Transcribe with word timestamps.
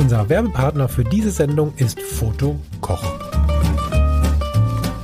Unser 0.00 0.30
Werbepartner 0.30 0.88
für 0.88 1.04
diese 1.04 1.30
Sendung 1.30 1.74
ist 1.76 2.00
Foto 2.00 2.58
Koch. 2.80 3.04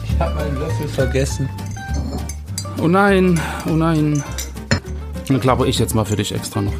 Ich 0.02 0.18
habe 0.18 0.34
meinen 0.34 0.58
Löffel 0.58 0.88
vergessen. 0.88 1.50
Oh 2.82 2.88
nein, 2.88 3.38
oh 3.68 3.74
nein. 3.74 4.24
Dann 5.28 5.38
klapper 5.38 5.66
ich 5.66 5.78
jetzt 5.78 5.94
mal 5.94 6.06
für 6.06 6.16
dich 6.16 6.34
extra 6.34 6.62
noch. 6.62 6.72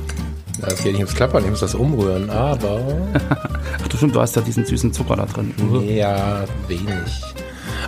Ja, 0.63 0.69
es 0.69 0.83
geht 0.83 0.93
nicht 0.93 1.03
ums 1.03 1.15
Klappern, 1.15 1.45
ich 1.45 1.51
muss 1.51 1.61
das 1.61 1.75
umrühren, 1.75 2.31
aber. 2.31 2.81
Ach 3.83 3.89
du 3.89 3.99
stimmt, 3.99 4.15
du 4.15 4.21
hast 4.23 4.35
ja 4.35 4.41
diesen 4.41 4.65
süßen 4.65 4.95
Zucker 4.95 5.17
da 5.17 5.27
drin. 5.27 5.53
ja, 5.87 6.47
wenig. 6.69 7.23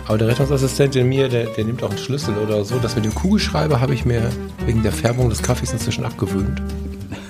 Aber 0.07 0.19
der 0.19 0.27
Rettungsassistent 0.27 0.95
in 0.95 1.09
mir, 1.09 1.27
der, 1.27 1.47
der 1.47 1.65
nimmt 1.65 1.81
auch 1.81 1.89
einen 1.89 1.97
Schlüssel 1.97 2.37
oder 2.37 2.63
so. 2.65 2.77
Das 2.77 2.95
mit 2.95 3.03
dem 3.03 3.15
Kugelschreiber 3.15 3.81
habe 3.81 3.95
ich 3.95 4.05
mir 4.05 4.29
wegen 4.67 4.83
der 4.83 4.91
Färbung 4.91 5.27
des 5.29 5.41
Kaffees 5.41 5.73
inzwischen 5.73 6.05
abgewöhnt. 6.05 6.61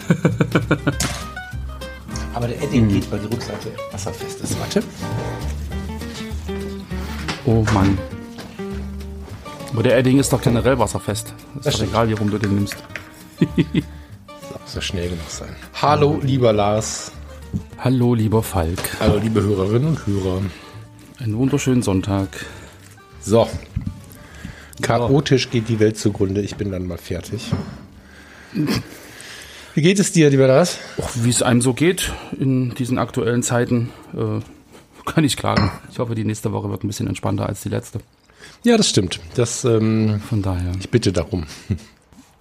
aber 2.40 2.48
der 2.48 2.64
Edding 2.64 2.88
geht, 2.88 3.12
weil 3.12 3.20
die 3.20 3.26
Rückseite 3.26 3.70
wasserfest 3.92 4.40
ist. 4.40 4.58
Warte. 4.62 4.82
Oh 7.46 7.66
Mann. 7.74 7.98
Aber 9.74 9.84
der 9.84 9.98
Edding 9.98 10.20
ist 10.20 10.32
doch 10.32 10.42
generell 10.42 10.80
wasserfest. 10.80 11.34
Das 11.56 11.66
Ist 11.66 11.66
doch 11.66 11.72
stimmt. 11.74 11.92
egal, 11.92 12.08
wie 12.08 12.14
rum 12.14 12.32
du 12.32 12.38
den 12.38 12.56
nimmst. 12.56 12.78
Muss 13.42 14.74
ja 14.74 14.80
schnell 14.80 15.10
genug 15.10 15.30
sein. 15.30 15.54
Hallo, 15.82 16.22
lieber 16.24 16.54
Lars. 16.54 17.12
Hallo, 17.78 18.14
lieber 18.14 18.42
Falk. 18.42 18.80
Hallo, 19.02 19.18
liebe 19.18 19.42
Hörerinnen 19.42 19.90
und 19.90 20.08
Hörer. 20.08 20.42
Einen 21.20 21.38
wunderschönen 21.38 21.82
Sonntag. 21.82 22.30
So. 23.20 23.50
Chaotisch 24.82 25.50
geht 25.50 25.68
die 25.68 25.82
Welt 25.82 25.98
zugrunde. 25.98 26.40
Ich 26.40 26.56
bin 26.56 26.72
dann 26.72 26.88
mal 26.88 26.98
fertig. 26.98 27.52
Wie 29.80 29.84
geht 29.84 30.00
es 30.00 30.12
dir, 30.12 30.30
lieber 30.30 30.46
Lars? 30.46 30.78
Wie 31.16 31.30
es 31.30 31.42
einem 31.42 31.62
so 31.62 31.74
geht 31.74 32.12
in 32.38 32.76
diesen 32.76 32.98
aktuellen 32.98 33.44
Zeiten, 33.44 33.92
äh, 34.14 34.42
kann 35.10 35.24
ich 35.24 35.38
klagen. 35.38 35.72
Ich 35.90 36.00
hoffe, 36.00 36.16
die 36.16 36.26
nächste 36.26 36.52
Woche 36.52 36.70
wird 36.70 36.84
ein 36.84 36.88
bisschen 36.88 37.08
entspannter 37.08 37.48
als 37.48 37.62
die 37.62 37.70
letzte. 37.70 38.02
Ja, 38.66 38.76
das 38.76 38.90
stimmt. 38.90 39.22
Das, 39.36 39.64
ähm, 39.64 40.20
Von 40.28 40.42
daher. 40.42 40.74
ich 40.78 40.90
bitte 40.90 41.14
darum. 41.14 41.46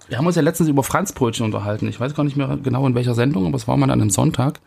Wir 0.09 0.17
haben 0.17 0.27
uns 0.27 0.35
ja 0.35 0.41
letztens 0.41 0.67
über 0.67 0.83
Franzbrötchen 0.83 1.45
unterhalten. 1.45 1.87
Ich 1.87 1.97
weiß 1.97 2.13
gar 2.13 2.25
nicht 2.25 2.35
mehr 2.35 2.59
genau 2.61 2.85
in 2.85 2.93
welcher 2.93 3.15
Sendung, 3.15 3.45
aber 3.45 3.55
es 3.55 3.69
war 3.69 3.77
mal 3.77 3.89
an 3.89 4.01
einem 4.01 4.09
Sonntag. 4.09 4.59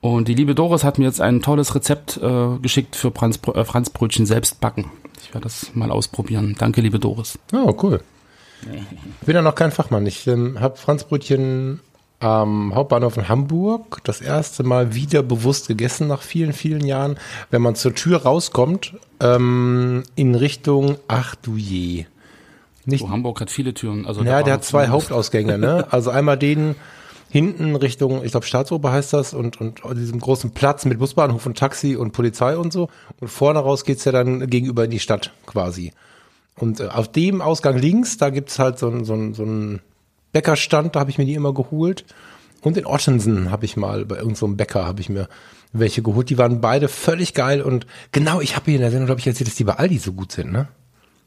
Und 0.00 0.28
die 0.28 0.34
liebe 0.34 0.54
Doris 0.54 0.84
hat 0.84 1.00
mir 1.00 1.06
jetzt 1.06 1.20
ein 1.20 1.42
tolles 1.42 1.74
Rezept 1.74 2.20
äh, 2.22 2.56
geschickt 2.62 2.94
für 2.94 3.10
Franzbrö 3.10 3.60
äh, 3.60 3.64
Franzbrötchen 3.64 4.26
selbst 4.26 4.60
backen. 4.60 4.92
Ich 5.20 5.34
werde 5.34 5.42
das 5.42 5.74
mal 5.74 5.90
ausprobieren. 5.90 6.54
Danke, 6.56 6.82
liebe 6.82 7.00
Doris. 7.00 7.36
Oh, 7.52 7.76
cool. 7.82 8.00
Ich 9.20 9.26
bin 9.26 9.36
ja 9.36 9.42
noch 9.42 9.54
kein 9.54 9.70
Fachmann. 9.70 10.06
Ich 10.06 10.26
ähm, 10.26 10.58
habe 10.60 10.76
Franzbrötchen 10.76 11.80
am 12.20 12.74
Hauptbahnhof 12.74 13.16
in 13.16 13.28
Hamburg 13.28 14.00
das 14.04 14.20
erste 14.20 14.62
Mal 14.62 14.94
wieder 14.94 15.22
bewusst 15.22 15.68
gegessen 15.68 16.08
nach 16.08 16.22
vielen, 16.22 16.52
vielen 16.52 16.84
Jahren. 16.84 17.18
Wenn 17.50 17.60
man 17.60 17.74
zur 17.74 17.94
Tür 17.94 18.22
rauskommt, 18.22 18.94
ähm, 19.20 20.04
in 20.14 20.34
Richtung, 20.34 20.96
ach 21.08 21.34
du 21.34 21.56
je. 21.56 22.06
Nicht, 22.86 23.00
So, 23.00 23.10
Hamburg 23.10 23.40
hat 23.40 23.50
viele 23.50 23.74
Türen. 23.74 24.06
Also 24.06 24.22
ja, 24.22 24.42
der 24.42 24.54
hat 24.54 24.64
zwei. 24.64 24.88
Hauptausgänge, 24.88 25.58
ne? 25.58 25.86
Also 25.90 26.10
einmal 26.10 26.38
den 26.38 26.76
hinten 27.30 27.74
Richtung, 27.74 28.24
ich 28.24 28.30
glaube 28.30 28.46
Staatsoper 28.46 28.92
heißt 28.92 29.12
das, 29.12 29.34
und, 29.34 29.60
und 29.60 29.82
diesem 29.96 30.20
großen 30.20 30.52
Platz 30.52 30.84
mit 30.84 30.98
Busbahnhof 30.98 31.44
und 31.46 31.58
Taxi 31.58 31.96
und 31.96 32.12
Polizei 32.12 32.56
und 32.56 32.72
so. 32.72 32.88
Und 33.20 33.28
vorne 33.28 33.58
raus 33.58 33.84
geht's 33.84 34.04
ja 34.04 34.12
dann 34.12 34.48
gegenüber 34.48 34.84
in 34.84 34.90
die 34.90 35.00
Stadt 35.00 35.32
quasi. 35.44 35.92
Und 36.56 36.80
äh, 36.80 36.86
auf 36.86 37.10
dem 37.10 37.40
Ausgang 37.40 37.78
links, 37.78 38.16
da 38.16 38.30
gibt's 38.30 38.58
halt 38.58 38.78
so, 38.78 38.90
so, 39.04 39.32
so 39.32 39.42
einen 39.42 39.80
Bäckerstand, 40.32 40.96
da 40.96 41.00
habe 41.00 41.10
ich 41.10 41.18
mir 41.18 41.24
die 41.24 41.34
immer 41.34 41.52
geholt. 41.52 42.04
Und 42.62 42.76
in 42.76 42.86
Ottensen 42.86 43.50
habe 43.50 43.64
ich 43.64 43.76
mal, 43.76 44.04
bei 44.04 44.16
irgendeinem 44.16 44.36
so 44.36 44.46
einem 44.46 44.56
Bäcker 44.56 44.86
habe 44.86 45.00
ich 45.00 45.08
mir 45.08 45.28
welche 45.72 46.02
geholt. 46.02 46.30
Die 46.30 46.38
waren 46.38 46.60
beide 46.60 46.88
völlig 46.88 47.34
geil. 47.34 47.60
Und 47.60 47.86
genau, 48.12 48.40
ich 48.40 48.56
habe 48.56 48.66
hier 48.66 48.76
in 48.76 48.80
der 48.80 48.90
Sendung, 48.90 49.06
glaube 49.06 49.20
ich, 49.20 49.26
erzählt, 49.26 49.48
dass 49.48 49.56
die 49.56 49.64
bei 49.64 49.74
Aldi 49.74 49.98
so 49.98 50.12
gut 50.12 50.32
sind, 50.32 50.52
ne? 50.52 50.68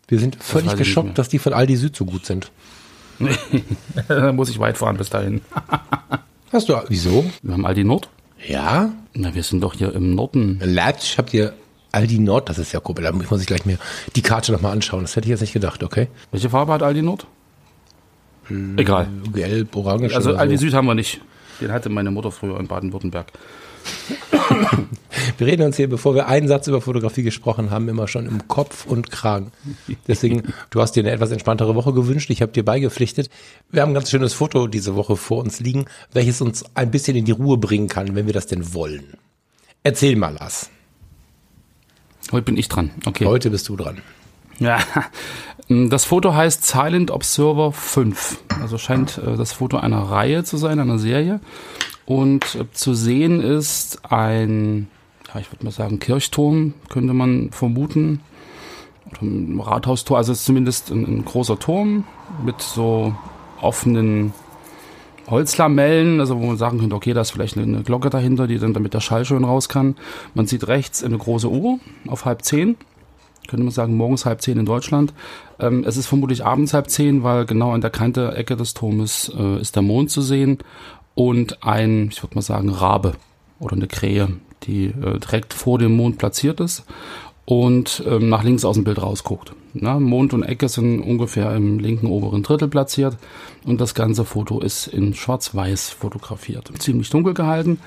Wir 0.07 0.19
sind 0.19 0.41
völlig 0.41 0.67
nicht 0.67 0.77
geschockt, 0.77 1.17
dass 1.17 1.27
die 1.27 1.37
von 1.37 1.51
Aldi 1.51 1.75
Süd 1.75 1.95
so 1.95 2.05
gut 2.05 2.25
sind. 2.25 2.49
da 4.07 4.31
muss 4.33 4.49
ich 4.49 4.57
weit 4.57 4.77
fahren 4.77 4.97
bis 4.97 5.09
dahin. 5.09 5.41
Hast 6.51 6.69
du, 6.69 6.75
wieso? 6.87 7.25
Wir 7.41 7.53
haben 7.53 7.65
Aldi 7.65 7.83
Nord. 7.83 8.09
Ja? 8.47 8.93
Na, 9.13 9.35
wir 9.35 9.43
sind 9.43 9.61
doch 9.61 9.73
hier 9.73 9.93
im 9.93 10.15
Norden. 10.15 10.61
Latsch, 10.63 11.17
habt 11.17 11.33
ihr 11.33 11.53
Aldi 11.97 12.19
Nord, 12.19 12.47
das 12.47 12.59
ist 12.59 12.73
ja 12.73 12.81
cool, 12.87 12.93
da 12.95 13.11
muss 13.11 13.41
ich 13.41 13.47
gleich 13.47 13.65
mir 13.65 13.79
die 14.15 14.21
Karte 14.21 14.51
nochmal 14.51 14.71
anschauen. 14.71 15.01
Das 15.01 15.15
hätte 15.15 15.25
ich 15.25 15.31
jetzt 15.31 15.41
nicht 15.41 15.53
gedacht, 15.53 15.81
okay? 15.81 16.09
Welche 16.29 16.51
Farbe 16.51 16.71
hat 16.73 16.83
Aldi 16.83 17.01
Nord? 17.01 17.25
Egal. 18.77 19.07
Gelb, 19.33 19.75
orange. 19.75 20.15
Also 20.15 20.35
Aldi 20.35 20.57
so. 20.57 20.61
Süd 20.61 20.73
haben 20.75 20.85
wir 20.85 20.93
nicht. 20.93 21.21
Den 21.59 21.71
hatte 21.71 21.89
meine 21.89 22.11
Mutter 22.11 22.31
früher 22.31 22.59
in 22.59 22.67
Baden-Württemberg. 22.67 23.31
Wir 25.39 25.47
reden 25.47 25.63
uns 25.63 25.75
hier, 25.75 25.89
bevor 25.89 26.13
wir 26.13 26.27
einen 26.27 26.47
Satz 26.47 26.67
über 26.67 26.81
Fotografie 26.81 27.23
gesprochen 27.23 27.71
haben, 27.71 27.89
immer 27.89 28.07
schon 28.07 28.27
im 28.27 28.47
Kopf 28.47 28.85
und 28.85 29.09
Kragen. 29.09 29.51
Deswegen, 30.07 30.43
du 30.69 30.81
hast 30.81 30.91
dir 30.91 30.99
eine 31.01 31.11
etwas 31.11 31.31
entspanntere 31.31 31.73
Woche 31.73 31.93
gewünscht. 31.93 32.29
Ich 32.29 32.43
habe 32.43 32.51
dir 32.51 32.63
beigepflichtet. 32.63 33.31
Wir 33.71 33.81
haben 33.81 33.91
ein 33.91 33.95
ganz 33.95 34.11
schönes 34.11 34.33
Foto 34.33 34.67
diese 34.67 34.95
Woche 34.95 35.17
vor 35.17 35.39
uns 35.39 35.59
liegen, 35.59 35.85
welches 36.13 36.41
uns 36.41 36.63
ein 36.75 36.91
bisschen 36.91 37.17
in 37.17 37.25
die 37.25 37.31
Ruhe 37.31 37.57
bringen 37.57 37.87
kann, 37.87 38.13
wenn 38.15 38.27
wir 38.27 38.33
das 38.33 38.45
denn 38.45 38.73
wollen. 38.75 39.15
Erzähl 39.81 40.15
mal, 40.15 40.35
Lars. 40.39 40.69
Heute 42.31 42.43
bin 42.43 42.57
ich 42.57 42.67
dran. 42.69 42.91
Okay. 43.05 43.25
Heute 43.25 43.49
bist 43.49 43.69
du 43.69 43.75
dran. 43.75 44.01
Ja, 44.59 44.79
das 45.69 46.05
Foto 46.05 46.33
heißt 46.33 46.65
Silent 46.65 47.11
Observer 47.11 47.71
5. 47.71 48.39
Also 48.61 48.77
scheint 48.77 49.17
äh, 49.17 49.37
das 49.37 49.53
Foto 49.53 49.77
einer 49.77 50.01
Reihe 50.01 50.43
zu 50.43 50.57
sein, 50.57 50.79
einer 50.79 50.99
Serie. 50.99 51.39
Und 52.05 52.55
äh, 52.55 52.65
zu 52.71 52.93
sehen 52.93 53.41
ist 53.41 53.99
ein, 54.09 54.87
ja, 55.33 55.39
ich 55.39 55.51
würde 55.51 55.65
mal 55.65 55.71
sagen, 55.71 55.99
Kirchturm, 55.99 56.73
könnte 56.89 57.13
man 57.13 57.51
vermuten. 57.51 58.21
Oder 59.11 59.21
ein 59.21 59.59
Rathaustor, 59.59 60.17
also 60.17 60.31
es 60.31 60.39
ist 60.39 60.45
zumindest 60.45 60.91
ein, 60.91 61.05
ein 61.05 61.25
großer 61.25 61.59
Turm 61.59 62.03
mit 62.43 62.61
so 62.61 63.15
offenen 63.61 64.33
Holzlamellen, 65.27 66.19
also 66.19 66.39
wo 66.39 66.45
man 66.45 66.57
sagen 66.57 66.79
könnte, 66.79 66.95
okay, 66.95 67.13
da 67.13 67.21
ist 67.21 67.31
vielleicht 67.31 67.57
eine, 67.57 67.83
Glocke 67.83 68.09
dahinter, 68.09 68.47
die 68.47 68.59
dann 68.59 68.73
damit 68.73 68.93
der 68.93 69.01
Schall 69.01 69.25
schön 69.25 69.43
raus 69.43 69.69
kann. 69.69 69.95
Man 70.33 70.47
sieht 70.47 70.67
rechts 70.67 71.03
eine 71.03 71.17
große 71.17 71.49
Uhr 71.49 71.79
auf 72.07 72.25
halb 72.25 72.43
zehn 72.43 72.77
könnte 73.47 73.63
man 73.63 73.71
sagen, 73.71 73.95
morgens 73.95 74.25
halb 74.25 74.41
zehn 74.41 74.59
in 74.59 74.65
Deutschland. 74.65 75.13
Ähm, 75.59 75.85
es 75.87 75.97
ist 75.97 76.07
vermutlich 76.07 76.45
abends 76.45 76.73
halb 76.73 76.89
zehn, 76.89 77.23
weil 77.23 77.45
genau 77.45 77.71
an 77.71 77.81
der 77.81 77.89
Kante 77.89 78.35
Ecke 78.35 78.57
des 78.57 78.73
Turmes 78.73 79.31
äh, 79.37 79.61
ist 79.61 79.75
der 79.75 79.83
Mond 79.83 80.11
zu 80.11 80.21
sehen 80.21 80.59
und 81.15 81.63
ein, 81.63 82.09
ich 82.11 82.21
würde 82.21 82.35
mal 82.35 82.41
sagen, 82.41 82.69
Rabe 82.69 83.13
oder 83.59 83.77
eine 83.77 83.87
Krähe, 83.87 84.27
die 84.63 84.87
äh, 84.87 85.19
direkt 85.19 85.53
vor 85.53 85.79
dem 85.79 85.95
Mond 85.95 86.17
platziert 86.17 86.59
ist 86.59 86.83
und 87.47 88.03
ähm, 88.05 88.27
nach 88.27 88.43
links 88.43 88.65
aus 88.65 88.75
dem 88.75 88.83
Bild 88.83 89.01
rausguckt. 89.01 89.53
Na, 89.73 90.01
Mond 90.01 90.33
und 90.33 90.43
Ecke 90.43 90.67
sind 90.67 90.99
ungefähr 90.99 91.55
im 91.55 91.79
linken 91.79 92.07
oberen 92.07 92.43
Drittel 92.43 92.67
platziert 92.67 93.17
und 93.63 93.79
das 93.79 93.95
ganze 93.95 94.25
Foto 94.25 94.59
ist 94.59 94.87
in 94.87 95.13
Schwarz-Weiß 95.13 95.91
fotografiert. 95.91 96.69
Ziemlich 96.79 97.09
dunkel 97.09 97.33
gehalten 97.33 97.79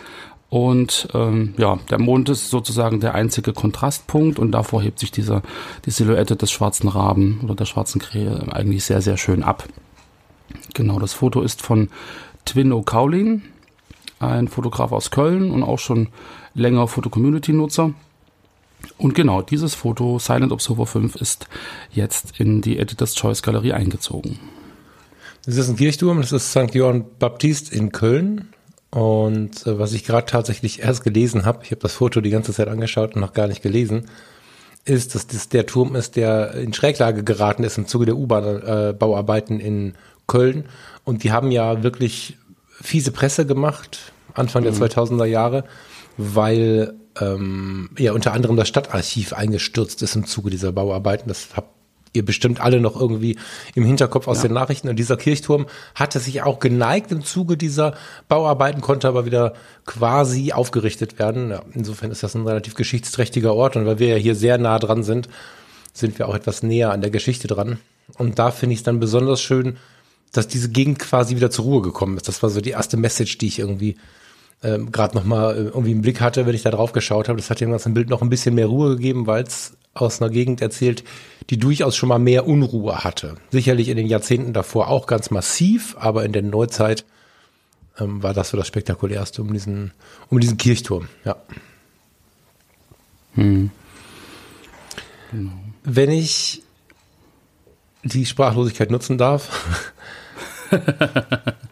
und 0.49 1.09
ähm, 1.13 1.53
ja, 1.59 1.79
der 1.91 2.01
Mond 2.01 2.31
ist 2.31 2.49
sozusagen 2.49 3.01
der 3.01 3.15
einzige 3.15 3.53
Kontrastpunkt 3.53 4.39
und 4.39 4.51
davor 4.53 4.81
hebt 4.81 4.99
sich 4.99 5.11
dieser, 5.11 5.43
die 5.85 5.91
Silhouette 5.91 6.37
des 6.37 6.51
schwarzen 6.51 6.89
Raben 6.89 7.41
oder 7.45 7.55
der 7.55 7.67
schwarzen 7.67 8.01
Krähe 8.01 8.47
eigentlich 8.51 8.85
sehr, 8.85 9.03
sehr 9.03 9.19
schön 9.19 9.43
ab. 9.43 9.69
Genau, 10.73 10.99
das 10.99 11.13
Foto 11.13 11.43
ist 11.43 11.61
von 11.61 11.91
Twinno 12.47 12.81
Kaulin, 12.81 13.43
ein 14.21 14.49
Fotograf 14.49 14.91
aus 14.91 15.11
Köln 15.11 15.51
und 15.51 15.63
auch 15.63 15.79
schon 15.79 16.09
länger 16.55 16.89
Foto-Community-Nutzer. 16.89 17.93
Und 18.99 19.15
genau, 19.15 19.43
dieses 19.43 19.75
Foto, 19.75 20.19
Silent 20.19 20.53
Observer 20.53 20.87
5, 20.87 21.17
ist 21.17 21.47
jetzt 21.91 22.39
in 22.39 22.61
die 22.61 22.79
Editor's 22.79 23.15
Choice 23.15 23.43
Galerie 23.43 23.73
eingezogen. 23.73 24.39
Das 25.47 25.57
ist 25.57 25.69
ein 25.69 25.77
Kirchturm, 25.77 26.21
das 26.21 26.33
ist 26.33 26.51
St. 26.51 26.75
Johann 26.75 27.05
Baptist 27.19 27.73
in 27.73 27.93
Köln. 27.93 28.51
Und 28.91 29.67
äh, 29.67 29.79
was 29.79 29.93
ich 29.93 30.05
gerade 30.05 30.27
tatsächlich 30.27 30.83
erst 30.83 31.05
gelesen 31.05 31.45
habe, 31.45 31.61
ich 31.65 31.71
habe 31.71 31.81
das 31.81 31.95
Foto 31.95 32.21
die 32.21 32.31
ganze 32.31 32.53
Zeit 32.53 32.69
angeschaut 32.69 33.15
und 33.15 33.21
noch 33.21 33.33
gar 33.33 33.47
nicht 33.47 33.63
gelesen, 33.63 34.07
ist, 34.85 35.15
dass 35.15 35.27
das 35.27 35.49
der 35.49 35.67
Turm 35.67 35.95
ist, 35.95 36.17
der 36.17 36.55
in 36.55 36.73
Schräglage 36.73 37.23
geraten 37.23 37.65
ist 37.65 37.79
im 37.79 37.87
Zuge 37.87 38.07
der 38.07 38.17
U-Bahn-Bauarbeiten 38.17 39.61
in 39.61 39.95
Köln. 40.27 40.65
Und 41.05 41.23
die 41.23 41.33
haben 41.33 41.51
ja 41.51 41.83
wirklich 41.83 42.37
fiese 42.81 43.13
Presse 43.13 43.47
gemacht, 43.47 44.13
Anfang 44.35 44.63
der 44.65 44.73
2000er 44.73 45.27
Jahre, 45.27 45.65
weil 46.17 46.95
ähm, 47.21 47.91
ja 47.99 48.13
unter 48.13 48.33
anderem 48.33 48.57
das 48.57 48.69
Stadtarchiv 48.69 49.33
eingestürzt 49.33 50.03
ist 50.03 50.17
im 50.17 50.27
Zuge 50.27 50.51
dieser 50.51 50.73
Bauarbeiten. 50.73 51.29
Das 51.29 51.49
habt 51.55 51.69
ihr 52.13 52.25
bestimmt 52.25 52.61
alle 52.61 52.81
noch 52.81 53.01
irgendwie 53.01 53.39
im 53.75 53.85
Hinterkopf 53.85 54.27
aus 54.27 54.43
den 54.43 54.53
Nachrichten. 54.53 54.89
Und 54.89 54.99
dieser 54.99 55.17
Kirchturm 55.17 55.67
hatte 55.95 56.19
sich 56.19 56.43
auch 56.43 56.59
geneigt 56.59 57.13
im 57.13 57.25
Zuge 57.25 57.57
dieser 57.57 57.95
Bauarbeiten, 58.29 58.81
konnte 58.81 59.09
aber 59.09 59.25
wieder 59.25 59.55
quasi 59.87 60.53
aufgerichtet 60.53 61.19
werden. 61.19 61.51
Ja, 61.51 61.63
insofern 61.73 62.11
ist 62.11 62.23
das 62.23 62.35
ein 62.35 62.47
relativ 62.47 62.75
geschichtsträchtiger 62.75 63.55
Ort. 63.55 63.77
Und 63.77 63.87
weil 63.87 63.99
wir 63.99 64.09
ja 64.09 64.17
hier 64.17 64.35
sehr 64.35 64.59
nah 64.59 64.79
dran 64.79 65.03
sind, 65.03 65.29
sind 65.93 66.19
wir 66.19 66.29
auch 66.29 66.35
etwas 66.35 66.63
näher 66.63 66.93
an 66.93 67.01
der 67.01 67.11
Geschichte 67.11 67.47
dran. 67.47 67.79
Und 68.19 68.39
da 68.39 68.51
finde 68.51 68.73
ich 68.73 68.81
es 68.81 68.85
dann 68.85 68.99
besonders 68.99 69.41
schön, 69.41 69.77
dass 70.33 70.49
diese 70.49 70.71
Gegend 70.71 70.99
quasi 70.99 71.37
wieder 71.37 71.51
zur 71.51 71.65
Ruhe 71.65 71.83
gekommen 71.83 72.17
ist. 72.17 72.29
Das 72.29 72.43
war 72.43 72.51
so 72.51 72.61
die 72.61 72.71
erste 72.71 72.97
Message, 72.97 73.39
die 73.39 73.47
ich 73.47 73.59
irgendwie 73.59 73.97
ähm, 74.63 74.93
gerade 74.93 75.17
nochmal 75.17 75.57
äh, 75.57 75.61
irgendwie 75.61 75.93
im 75.93 76.03
Blick 76.03 76.21
hatte, 76.21 76.47
wenn 76.47 76.55
ich 76.55 76.63
da 76.63 76.71
drauf 76.71 76.93
geschaut 76.93 77.29
habe. 77.29 77.39
Das 77.39 77.51
hat 77.51 77.61
dem 77.61 77.71
ganzen 77.71 77.95
Bild 77.95 78.11
noch 78.11 78.23
ein 78.23 78.29
bisschen 78.29 78.55
mehr 78.55 78.67
Ruhe 78.67 78.97
gegeben, 78.97 79.27
weil 79.27 79.45
es 79.45 79.77
aus 79.95 80.21
einer 80.21 80.31
Gegend 80.31 80.61
erzählt, 80.61 81.05
die 81.49 81.59
durchaus 81.59 81.97
schon 81.97 82.09
mal 82.09 82.19
mehr 82.19 82.47
Unruhe 82.47 83.03
hatte. 83.03 83.37
Sicherlich 83.51 83.89
in 83.89 83.97
den 83.97 84.07
Jahrzehnten 84.07 84.53
davor 84.53 84.89
auch 84.89 85.07
ganz 85.07 85.31
massiv, 85.31 85.97
aber 85.99 86.25
in 86.25 86.33
der 86.33 86.43
Neuzeit 86.43 87.05
ähm, 87.99 88.23
war 88.23 88.35
das 88.35 88.51
so 88.51 88.57
das 88.57 88.69
Spektakulärste 88.69 89.43
um 89.43 89.53
diesen, 89.53 89.93
um 90.29 90.39
diesen 90.41 90.59
Kirchturm. 90.59 91.09
Ja. 91.25 91.37
Hm. 93.35 93.71
Wenn 95.85 96.11
ich 96.11 96.63
die 98.03 98.27
Sprachlosigkeit 98.27 98.91
nutzen 98.91 99.19
darf, 99.19 99.87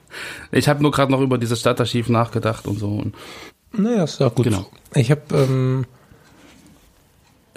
Ich 0.51 0.69
habe 0.69 0.83
nur 0.83 0.91
gerade 0.91 1.13
noch 1.13 1.21
über 1.21 1.39
dieses 1.39 1.61
Stadtarchiv 1.61 2.09
nachgedacht 2.09 2.67
und 2.67 2.79
so. 2.79 3.05
Naja, 3.73 4.05
ist 4.05 4.21
ja 4.21 4.29
gut. 4.29 4.45
Genau. 4.45 4.67
Ich 4.95 5.11
habe 5.11 5.23
ähm, 5.33 5.87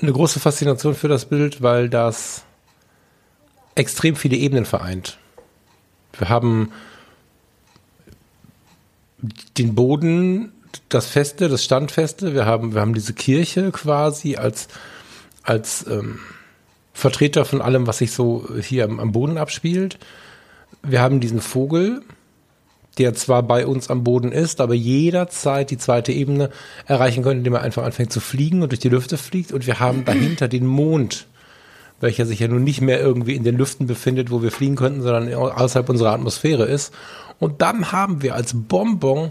eine 0.01 0.11
große 0.11 0.39
Faszination 0.39 0.95
für 0.95 1.07
das 1.07 1.25
Bild, 1.25 1.61
weil 1.61 1.89
das 1.89 2.43
extrem 3.75 4.15
viele 4.15 4.35
Ebenen 4.35 4.65
vereint. 4.65 5.17
Wir 6.17 6.29
haben 6.29 6.71
den 9.57 9.75
Boden, 9.75 10.51
das 10.89 11.07
Feste, 11.07 11.47
das 11.47 11.63
Standfeste. 11.63 12.33
Wir 12.33 12.45
haben, 12.45 12.73
wir 12.73 12.81
haben 12.81 12.93
diese 12.93 13.13
Kirche 13.13 13.71
quasi 13.71 14.35
als, 14.35 14.67
als 15.43 15.85
ähm, 15.87 16.19
Vertreter 16.93 17.45
von 17.45 17.61
allem, 17.61 17.87
was 17.87 17.99
sich 17.99 18.11
so 18.11 18.47
hier 18.61 18.85
am, 18.85 18.99
am 18.99 19.11
Boden 19.11 19.37
abspielt. 19.37 19.97
Wir 20.83 21.01
haben 21.01 21.19
diesen 21.19 21.41
Vogel, 21.41 22.01
der 22.97 23.13
zwar 23.13 23.43
bei 23.43 23.65
uns 23.65 23.89
am 23.89 24.03
Boden 24.03 24.31
ist, 24.31 24.59
aber 24.59 24.73
jederzeit 24.73 25.71
die 25.71 25.77
zweite 25.77 26.11
Ebene 26.11 26.49
erreichen 26.85 27.23
könnte, 27.23 27.39
indem 27.39 27.53
er 27.53 27.61
einfach 27.61 27.83
anfängt 27.83 28.11
zu 28.11 28.19
fliegen 28.19 28.61
und 28.61 28.71
durch 28.71 28.79
die 28.79 28.89
Lüfte 28.89 29.17
fliegt. 29.17 29.51
Und 29.51 29.65
wir 29.65 29.79
haben 29.79 30.05
dahinter 30.05 30.47
den 30.47 30.65
Mond, 30.65 31.27
welcher 31.99 32.25
sich 32.25 32.39
ja 32.39 32.47
nun 32.47 32.63
nicht 32.63 32.81
mehr 32.81 32.99
irgendwie 32.99 33.35
in 33.35 33.43
den 33.43 33.57
Lüften 33.57 33.87
befindet, 33.87 34.31
wo 34.31 34.41
wir 34.41 34.51
fliegen 34.51 34.75
könnten, 34.75 35.01
sondern 35.01 35.33
außerhalb 35.33 35.87
unserer 35.89 36.13
Atmosphäre 36.13 36.65
ist. 36.65 36.93
Und 37.39 37.61
dann 37.61 37.91
haben 37.91 38.21
wir 38.21 38.35
als 38.35 38.53
Bonbon 38.53 39.29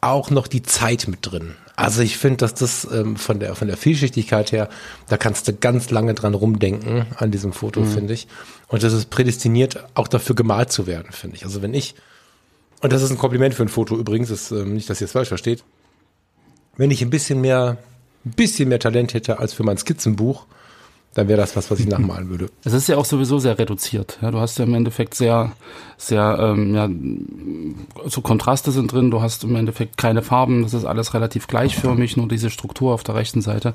auch 0.00 0.30
noch 0.30 0.46
die 0.46 0.62
Zeit 0.62 1.08
mit 1.08 1.20
drin. 1.22 1.54
Also 1.76 2.00
ich 2.00 2.16
finde, 2.16 2.38
dass 2.38 2.54
das 2.54 2.88
ähm, 2.90 3.16
von 3.16 3.38
der 3.38 3.54
von 3.54 3.68
der 3.68 3.76
Vielschichtigkeit 3.76 4.50
her, 4.50 4.70
da 5.08 5.18
kannst 5.18 5.46
du 5.46 5.52
ganz 5.52 5.90
lange 5.90 6.14
dran 6.14 6.32
rumdenken 6.32 7.04
an 7.18 7.30
diesem 7.30 7.52
Foto, 7.52 7.84
finde 7.84 8.14
ich. 8.14 8.28
Und 8.68 8.82
das 8.82 8.94
ist 8.94 9.10
prädestiniert 9.10 9.84
auch 9.94 10.08
dafür 10.08 10.34
gemalt 10.34 10.72
zu 10.72 10.86
werden, 10.86 11.12
finde 11.12 11.36
ich. 11.36 11.44
Also 11.44 11.60
wenn 11.60 11.74
ich 11.74 11.94
und 12.80 12.92
das 12.92 13.02
ist 13.02 13.10
ein 13.10 13.18
Kompliment 13.18 13.54
für 13.54 13.62
ein 13.62 13.68
Foto 13.68 13.96
übrigens, 13.96 14.30
ist, 14.30 14.50
ähm, 14.50 14.74
nicht, 14.74 14.88
dass 14.90 15.00
ihr 15.00 15.06
es 15.06 15.12
falsch 15.12 15.28
versteht. 15.28 15.64
Wenn 16.76 16.90
ich 16.90 17.02
ein 17.02 17.10
bisschen 17.10 17.40
mehr, 17.40 17.78
ein 18.24 18.32
bisschen 18.32 18.68
mehr 18.68 18.78
Talent 18.78 19.14
hätte 19.14 19.38
als 19.38 19.54
für 19.54 19.62
mein 19.62 19.78
Skizzenbuch, 19.78 20.46
dann 21.16 21.28
wäre 21.28 21.40
das 21.40 21.56
was, 21.56 21.70
was 21.70 21.80
ich 21.80 21.86
nachmalen 21.86 22.28
würde. 22.28 22.50
es 22.62 22.74
ist 22.74 22.88
ja 22.88 22.98
auch 22.98 23.06
sowieso 23.06 23.38
sehr 23.38 23.58
reduziert. 23.58 24.18
Ja, 24.20 24.30
du 24.30 24.38
hast 24.38 24.58
ja 24.58 24.66
im 24.66 24.74
Endeffekt 24.74 25.14
sehr, 25.14 25.52
sehr, 25.96 26.36
ähm, 26.38 26.74
ja, 26.74 26.90
so 28.10 28.20
Kontraste 28.20 28.70
sind 28.70 28.92
drin. 28.92 29.10
Du 29.10 29.22
hast 29.22 29.42
im 29.44 29.56
Endeffekt 29.56 29.96
keine 29.96 30.20
Farben. 30.20 30.62
Das 30.62 30.74
ist 30.74 30.84
alles 30.84 31.14
relativ 31.14 31.46
gleichförmig, 31.46 32.18
nur 32.18 32.28
diese 32.28 32.50
Struktur 32.50 32.92
auf 32.92 33.02
der 33.02 33.14
rechten 33.14 33.40
Seite. 33.40 33.72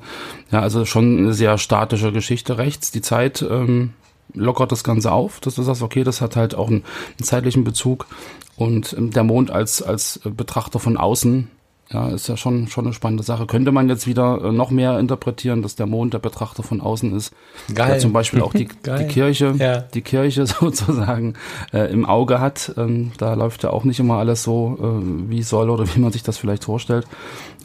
Ja, 0.52 0.62
also 0.62 0.86
schon 0.86 1.18
eine 1.18 1.34
sehr 1.34 1.58
statische 1.58 2.12
Geschichte 2.12 2.60
rechts. 2.60 2.92
Die 2.92 3.02
Zeit 3.02 3.42
ähm, 3.42 3.94
lockert 4.34 4.72
das 4.72 4.84
Ganze 4.84 5.12
auf, 5.12 5.40
dass 5.40 5.56
du 5.56 5.64
sagst, 5.64 5.82
okay, 5.82 6.04
das 6.04 6.22
hat 6.22 6.36
halt 6.36 6.56
auch 6.56 6.68
einen, 6.68 6.84
einen 7.18 7.26
zeitlichen 7.26 7.64
Bezug. 7.64 8.08
Und 8.56 8.94
ähm, 8.98 9.12
der 9.12 9.24
Mond 9.24 9.52
als, 9.52 9.82
als 9.82 10.20
Betrachter 10.24 10.80
von 10.80 10.98
außen, 10.98 11.48
ja, 11.92 12.08
ist 12.08 12.30
ja 12.30 12.38
schon, 12.38 12.68
schon 12.68 12.86
eine 12.86 12.94
spannende 12.94 13.24
Sache. 13.24 13.46
Könnte 13.48 13.72
man 13.74 13.90
jetzt 13.90 14.08
wieder 14.08 14.42
äh, 14.46 14.52
noch 14.52 14.72
mehr 14.72 14.98
interpretieren, 14.98 15.62
dass 15.62 15.76
der 15.76 15.88
Mond 15.88 16.14
der 16.14 16.20
Betrachter 16.20 16.64
von 16.64 16.80
außen 16.80 17.14
ist. 17.16 17.34
Geil. 17.74 17.90
Der 17.90 18.00
zum 18.00 18.14
Beispiel 18.14 18.42
auch 18.42 18.54
die, 18.54 18.70
die 18.86 19.08
Kirche, 19.08 19.54
Ja. 19.58 19.80
die 19.80 20.02
Kirche 20.02 20.46
sozusagen 20.48 21.34
äh, 21.74 21.92
im 21.92 22.06
Auge 22.06 22.40
hat. 22.40 22.74
Ähm, 22.78 23.12
da 23.18 23.34
läuft 23.34 23.64
ja 23.64 23.72
auch 23.72 23.84
nicht 23.84 24.00
immer 24.00 24.16
alles 24.20 24.44
so, 24.44 24.78
äh, 24.82 25.30
wie 25.30 25.44
soll 25.44 25.70
oder 25.70 25.86
wie 25.96 26.00
man 26.00 26.12
sich 26.14 26.24
das 26.24 26.38
vielleicht 26.38 26.64
vorstellt. 26.64 27.06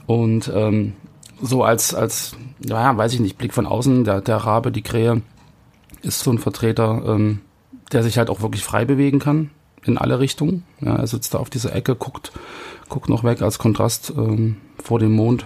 Und 0.07 0.51
ähm, 0.55 0.95
so 1.41 1.63
als, 1.63 1.95
als, 1.95 2.35
naja, 2.59 2.97
weiß 2.97 3.13
ich 3.13 3.21
nicht, 3.21 3.39
Blick 3.39 3.53
von 3.55 3.67
außen, 3.67 4.05
der, 4.05 4.23
der 4.23 4.39
Rabe, 4.39 4.73
die 4.73 4.83
Krähe, 4.83 5.23
ist 6.07 6.21
so 6.21 6.31
ein 6.31 6.39
Vertreter, 6.39 7.03
ähm, 7.07 7.41
der 7.93 8.03
sich 8.03 8.19
halt 8.19 8.31
auch 8.31 8.41
wirklich 8.41 8.65
frei 8.65 8.85
bewegen 8.85 9.19
kann 9.19 9.51
in 9.85 9.99
alle 9.99 10.19
Richtungen. 10.19 10.65
Ja, 10.81 10.97
er 10.97 11.07
sitzt 11.07 11.35
da 11.35 11.39
auf 11.39 11.51
dieser 11.51 11.75
Ecke, 11.75 11.95
guckt, 11.95 12.33
guckt 12.89 13.09
noch 13.09 13.25
weg 13.25 13.43
als 13.43 13.59
Kontrast 13.59 14.13
ähm, 14.17 14.57
vor 14.83 14.99
dem 14.99 15.13
Mond. 15.13 15.45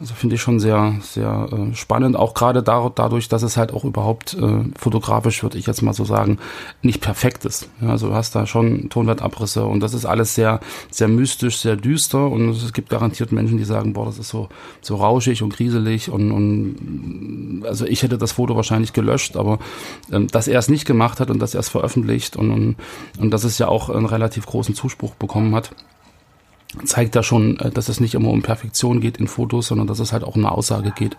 Also 0.00 0.14
finde 0.14 0.36
ich 0.36 0.42
schon 0.42 0.60
sehr, 0.60 0.94
sehr 1.00 1.48
äh, 1.52 1.74
spannend, 1.74 2.14
auch 2.14 2.34
gerade 2.34 2.62
da, 2.62 2.90
dadurch, 2.94 3.28
dass 3.28 3.42
es 3.42 3.56
halt 3.56 3.72
auch 3.72 3.84
überhaupt 3.84 4.34
äh, 4.34 4.64
fotografisch, 4.78 5.42
würde 5.42 5.58
ich 5.58 5.66
jetzt 5.66 5.82
mal 5.82 5.92
so 5.92 6.04
sagen, 6.04 6.38
nicht 6.82 7.00
perfekt 7.00 7.44
ist. 7.44 7.68
Ja, 7.80 7.88
also 7.88 8.08
du 8.08 8.14
hast 8.14 8.34
da 8.36 8.46
schon 8.46 8.90
Tonwertabrisse 8.90 9.64
und 9.64 9.80
das 9.80 9.94
ist 9.94 10.04
alles 10.04 10.36
sehr, 10.36 10.60
sehr 10.90 11.08
mystisch, 11.08 11.58
sehr 11.58 11.74
düster 11.74 12.28
und 12.28 12.50
es 12.50 12.72
gibt 12.72 12.90
garantiert 12.90 13.32
Menschen, 13.32 13.58
die 13.58 13.64
sagen, 13.64 13.92
boah, 13.92 14.06
das 14.06 14.18
ist 14.18 14.28
so, 14.28 14.48
so 14.82 14.96
rauschig 14.96 15.42
und 15.42 15.52
grieselig 15.52 16.10
und, 16.10 16.30
und 16.30 17.62
also 17.66 17.84
ich 17.84 18.04
hätte 18.04 18.18
das 18.18 18.32
Foto 18.32 18.54
wahrscheinlich 18.54 18.92
gelöscht, 18.92 19.36
aber 19.36 19.58
ähm, 20.12 20.28
dass 20.28 20.46
er 20.46 20.60
es 20.60 20.68
nicht 20.68 20.84
gemacht 20.84 21.18
hat 21.18 21.30
und 21.30 21.40
dass 21.40 21.54
er 21.54 21.60
es 21.60 21.68
veröffentlicht 21.68 22.36
und, 22.36 22.52
und, 22.52 22.76
und 23.18 23.30
dass 23.32 23.42
es 23.42 23.58
ja 23.58 23.66
auch 23.66 23.90
einen 23.90 24.06
relativ 24.06 24.46
großen 24.46 24.76
Zuspruch 24.76 25.16
bekommen 25.16 25.56
hat, 25.56 25.72
zeigt 26.84 27.14
ja 27.14 27.22
schon, 27.22 27.58
äh, 27.60 27.70
dass 27.70 27.88
es 27.88 28.00
nicht 28.00 28.14
immer 28.14 28.30
um 28.30 28.42
Perfektion 28.42 29.00
geht 29.00 29.16
in 29.18 29.28
Fotos, 29.28 29.68
sondern 29.68 29.86
dass 29.86 29.98
es 29.98 30.12
halt 30.12 30.24
auch 30.24 30.36
um 30.36 30.44
eine 30.44 30.52
Aussage 30.52 30.92
geht 30.92 31.16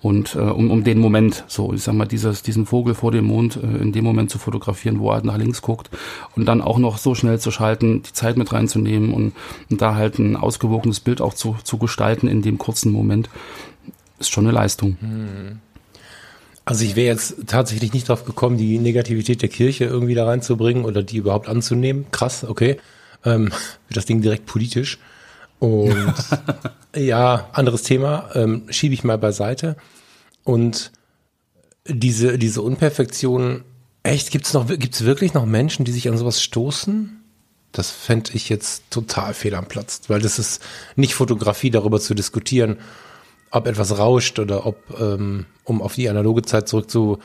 und 0.00 0.34
äh, 0.34 0.38
um, 0.38 0.70
um 0.70 0.84
den 0.84 0.98
Moment, 0.98 1.44
so 1.48 1.72
ich 1.72 1.82
sag 1.82 1.94
mal, 1.94 2.06
dieses, 2.06 2.42
diesen 2.42 2.66
Vogel 2.66 2.94
vor 2.94 3.10
dem 3.10 3.24
Mond 3.24 3.56
äh, 3.56 3.82
in 3.82 3.92
dem 3.92 4.04
Moment 4.04 4.30
zu 4.30 4.38
fotografieren, 4.38 5.00
wo 5.00 5.10
er 5.10 5.14
halt 5.14 5.24
nach 5.24 5.36
links 5.36 5.62
guckt 5.62 5.90
und 6.36 6.46
dann 6.46 6.60
auch 6.60 6.78
noch 6.78 6.98
so 6.98 7.14
schnell 7.14 7.40
zu 7.40 7.50
schalten, 7.50 8.02
die 8.02 8.12
Zeit 8.12 8.36
mit 8.36 8.52
reinzunehmen 8.52 9.12
und, 9.12 9.32
und 9.70 9.82
da 9.82 9.94
halt 9.94 10.18
ein 10.18 10.36
ausgewogenes 10.36 11.00
Bild 11.00 11.20
auch 11.20 11.34
zu, 11.34 11.56
zu 11.64 11.78
gestalten 11.78 12.28
in 12.28 12.42
dem 12.42 12.58
kurzen 12.58 12.92
Moment, 12.92 13.28
ist 14.18 14.30
schon 14.30 14.44
eine 14.44 14.54
Leistung. 14.54 14.96
Also 16.64 16.84
ich 16.84 16.96
wäre 16.96 17.08
jetzt 17.08 17.46
tatsächlich 17.46 17.92
nicht 17.92 18.08
drauf 18.08 18.24
gekommen, 18.24 18.56
die 18.56 18.78
Negativität 18.78 19.42
der 19.42 19.48
Kirche 19.48 19.84
irgendwie 19.84 20.14
da 20.14 20.24
reinzubringen 20.24 20.84
oder 20.84 21.02
die 21.02 21.18
überhaupt 21.18 21.48
anzunehmen. 21.48 22.06
Krass, 22.10 22.44
okay. 22.44 22.78
Ähm, 23.24 23.50
wird 23.88 23.96
das 23.96 24.06
Ding 24.06 24.20
direkt 24.20 24.46
politisch. 24.46 24.98
Und 25.58 26.14
ja, 26.96 27.48
anderes 27.52 27.82
Thema, 27.82 28.30
ähm, 28.34 28.64
schiebe 28.68 28.94
ich 28.94 29.04
mal 29.04 29.18
beiseite. 29.18 29.76
Und 30.42 30.92
diese, 31.86 32.38
diese 32.38 32.62
Unperfektion, 32.62 33.64
echt, 34.02 34.30
gibt's 34.30 34.52
noch, 34.52 34.68
gibt's 34.68 35.04
wirklich 35.04 35.34
noch 35.34 35.46
Menschen, 35.46 35.84
die 35.84 35.92
sich 35.92 36.08
an 36.08 36.18
sowas 36.18 36.42
stoßen? 36.42 37.20
Das 37.72 37.90
fände 37.90 38.30
ich 38.34 38.48
jetzt 38.48 38.84
total 38.90 39.34
fehl 39.34 39.54
am 39.54 39.66
Platz, 39.66 40.02
weil 40.08 40.20
das 40.20 40.38
ist 40.38 40.62
nicht 40.94 41.14
Fotografie, 41.14 41.70
darüber 41.70 41.98
zu 41.98 42.14
diskutieren, 42.14 42.78
ob 43.50 43.66
etwas 43.66 43.98
rauscht 43.98 44.38
oder 44.38 44.66
ob, 44.66 44.78
ähm, 45.00 45.46
um 45.64 45.82
auf 45.82 45.94
die 45.94 46.08
analoge 46.08 46.42
Zeit 46.42 46.68
zurückzukehren, 46.68 47.22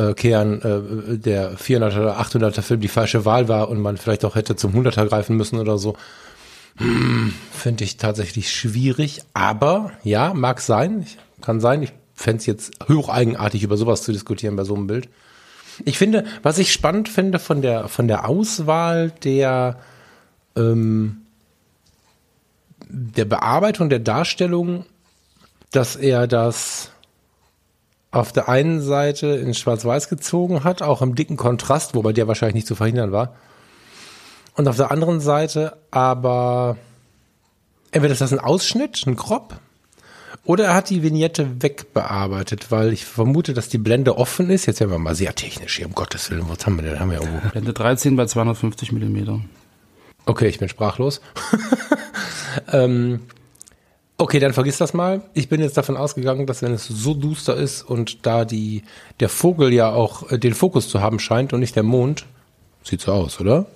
äh, 0.00 1.18
der 1.18 1.56
400er 1.56 2.00
oder 2.00 2.20
800er 2.20 2.62
Film 2.62 2.80
die 2.80 2.88
falsche 2.88 3.24
Wahl 3.24 3.48
war 3.48 3.68
und 3.68 3.80
man 3.80 3.96
vielleicht 3.96 4.24
auch 4.24 4.34
hätte 4.34 4.56
zum 4.56 4.72
100er 4.72 5.06
greifen 5.06 5.36
müssen 5.36 5.58
oder 5.58 5.78
so. 5.78 5.96
Hm, 6.76 7.34
Finde 7.52 7.84
ich 7.84 7.96
tatsächlich 7.96 8.50
schwierig, 8.50 9.22
aber 9.34 9.92
ja, 10.02 10.32
mag 10.32 10.60
sein, 10.60 11.06
kann 11.42 11.60
sein. 11.60 11.82
Ich 11.82 11.92
fände 12.14 12.38
es 12.38 12.46
jetzt 12.46 12.72
hocheigenartig, 12.88 13.62
über 13.62 13.76
sowas 13.76 14.02
zu 14.02 14.12
diskutieren 14.12 14.56
bei 14.56 14.64
so 14.64 14.74
einem 14.74 14.86
Bild. 14.86 15.08
Ich 15.84 15.98
finde, 15.98 16.24
was 16.42 16.58
ich 16.58 16.72
spannend 16.72 17.08
finde 17.08 17.38
von 17.38 17.62
der, 17.62 17.88
von 17.88 18.08
der 18.08 18.28
Auswahl 18.28 19.12
der, 19.24 19.78
ähm, 20.56 21.22
der 22.88 23.24
Bearbeitung 23.24 23.88
der 23.88 24.00
Darstellung, 24.00 24.84
dass 25.70 25.96
er 25.96 26.26
das 26.26 26.90
auf 28.10 28.32
der 28.32 28.48
einen 28.48 28.80
Seite 28.80 29.28
in 29.28 29.54
Schwarz-Weiß 29.54 30.08
gezogen 30.08 30.64
hat, 30.64 30.82
auch 30.82 31.02
im 31.02 31.14
dicken 31.14 31.36
Kontrast, 31.36 31.94
wobei 31.94 32.12
der 32.12 32.26
wahrscheinlich 32.26 32.54
nicht 32.54 32.66
zu 32.66 32.74
verhindern 32.74 33.12
war. 33.12 33.34
Und 34.56 34.66
auf 34.68 34.76
der 34.76 34.90
anderen 34.90 35.20
Seite 35.20 35.76
aber 35.90 36.76
entweder 37.92 38.12
ist 38.12 38.20
das 38.20 38.32
ein 38.32 38.40
Ausschnitt, 38.40 39.04
ein 39.06 39.16
Crop, 39.16 39.60
oder 40.44 40.64
er 40.64 40.74
hat 40.74 40.90
die 40.90 41.02
Vignette 41.02 41.62
wegbearbeitet, 41.62 42.70
weil 42.70 42.92
ich 42.92 43.04
vermute, 43.04 43.52
dass 43.52 43.68
die 43.68 43.78
Blende 43.78 44.16
offen 44.16 44.50
ist. 44.50 44.66
Jetzt 44.66 44.80
werden 44.80 44.90
wir 44.90 44.98
mal 44.98 45.14
sehr 45.14 45.34
technisch 45.34 45.76
hier, 45.76 45.86
um 45.86 45.92
Gottes 45.92 46.30
Willen. 46.30 46.48
Was 46.48 46.66
haben 46.66 46.76
wir 46.76 46.82
denn? 46.82 46.98
Haben 46.98 47.10
wir 47.10 47.20
irgendwo. 47.20 47.48
Blende 47.50 47.72
13 47.72 48.16
bei 48.16 48.26
250 48.26 48.92
Millimeter. 48.92 49.40
Okay, 50.26 50.48
ich 50.48 50.58
bin 50.58 50.68
sprachlos. 50.68 51.20
ähm, 52.72 53.20
okay, 54.20 54.38
dann 54.38 54.52
vergiss 54.52 54.78
das 54.78 54.94
mal. 54.94 55.22
Ich 55.34 55.48
bin 55.48 55.60
jetzt 55.60 55.76
davon 55.76 55.96
ausgegangen, 55.96 56.46
dass 56.46 56.62
wenn 56.62 56.72
es 56.72 56.86
so 56.86 57.14
duster 57.14 57.56
ist 57.56 57.82
und 57.82 58.26
da 58.26 58.44
die, 58.44 58.82
der 59.18 59.28
Vogel 59.28 59.72
ja 59.72 59.90
auch 59.90 60.30
äh, 60.30 60.38
den 60.38 60.54
Fokus 60.54 60.88
zu 60.88 61.00
haben 61.00 61.18
scheint 61.18 61.52
und 61.52 61.60
nicht 61.60 61.74
der 61.74 61.82
Mond, 61.82 62.26
sieht 62.82 63.00
so 63.00 63.12
aus, 63.12 63.40
oder? 63.40 63.66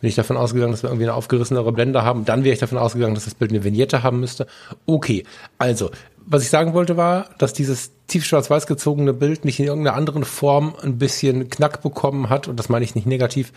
Bin 0.00 0.08
ich 0.08 0.14
davon 0.14 0.36
ausgegangen, 0.36 0.72
dass 0.72 0.82
wir 0.82 0.88
irgendwie 0.88 1.04
eine 1.04 1.14
aufgerissenere 1.14 1.70
Blende 1.72 2.02
haben. 2.02 2.24
Dann 2.24 2.44
wäre 2.44 2.54
ich 2.54 2.60
davon 2.60 2.78
ausgegangen, 2.78 3.14
dass 3.14 3.24
das 3.24 3.34
Bild 3.34 3.50
eine 3.50 3.64
Vignette 3.64 4.02
haben 4.02 4.20
müsste. 4.20 4.46
Okay, 4.86 5.24
also, 5.58 5.90
was 6.24 6.42
ich 6.42 6.48
sagen 6.48 6.72
wollte 6.72 6.96
war, 6.96 7.28
dass 7.38 7.52
dieses 7.52 7.92
tief 8.06 8.24
schwarz-weiß 8.24 8.66
gezogene 8.66 9.12
Bild 9.12 9.44
nicht 9.44 9.60
in 9.60 9.66
irgendeiner 9.66 9.96
anderen 9.96 10.24
Form 10.24 10.74
ein 10.82 10.98
bisschen 10.98 11.50
Knack 11.50 11.82
bekommen 11.82 12.30
hat, 12.30 12.48
und 12.48 12.58
das 12.58 12.68
meine 12.68 12.84
ich 12.84 12.94
nicht 12.94 13.06
negativ, 13.06 13.52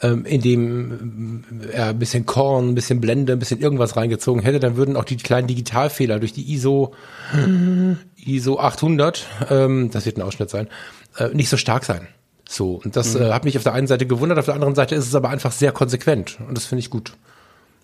ähm, 0.00 0.24
in 0.24 0.40
dem 0.40 1.44
äh, 1.60 1.72
er 1.72 1.86
ein 1.86 1.98
bisschen 1.98 2.26
Korn, 2.26 2.70
ein 2.70 2.74
bisschen 2.74 3.00
Blende, 3.00 3.32
ein 3.32 3.38
bisschen 3.38 3.60
irgendwas 3.60 3.96
reingezogen 3.96 4.42
hätte, 4.42 4.60
dann 4.60 4.76
würden 4.76 4.96
auch 4.96 5.04
die 5.04 5.16
kleinen 5.16 5.48
Digitalfehler 5.48 6.18
durch 6.18 6.32
die 6.32 6.52
ISO 6.52 6.94
ISO 8.16 8.58
800, 8.58 9.26
ähm, 9.50 9.90
das 9.90 10.06
wird 10.06 10.16
ein 10.16 10.22
Ausschnitt 10.22 10.50
sein, 10.50 10.68
äh, 11.16 11.28
nicht 11.28 11.48
so 11.48 11.56
stark 11.56 11.84
sein. 11.84 12.08
So, 12.48 12.80
und 12.82 12.96
das 12.96 13.14
äh, 13.14 13.30
hat 13.30 13.44
mich 13.44 13.56
auf 13.58 13.62
der 13.62 13.74
einen 13.74 13.86
Seite 13.86 14.06
gewundert, 14.06 14.38
auf 14.38 14.46
der 14.46 14.54
anderen 14.54 14.74
Seite 14.74 14.94
ist 14.94 15.06
es 15.06 15.14
aber 15.14 15.28
einfach 15.28 15.52
sehr 15.52 15.72
konsequent 15.72 16.38
und 16.48 16.56
das 16.56 16.64
finde 16.64 16.80
ich 16.80 16.90
gut. 16.90 17.12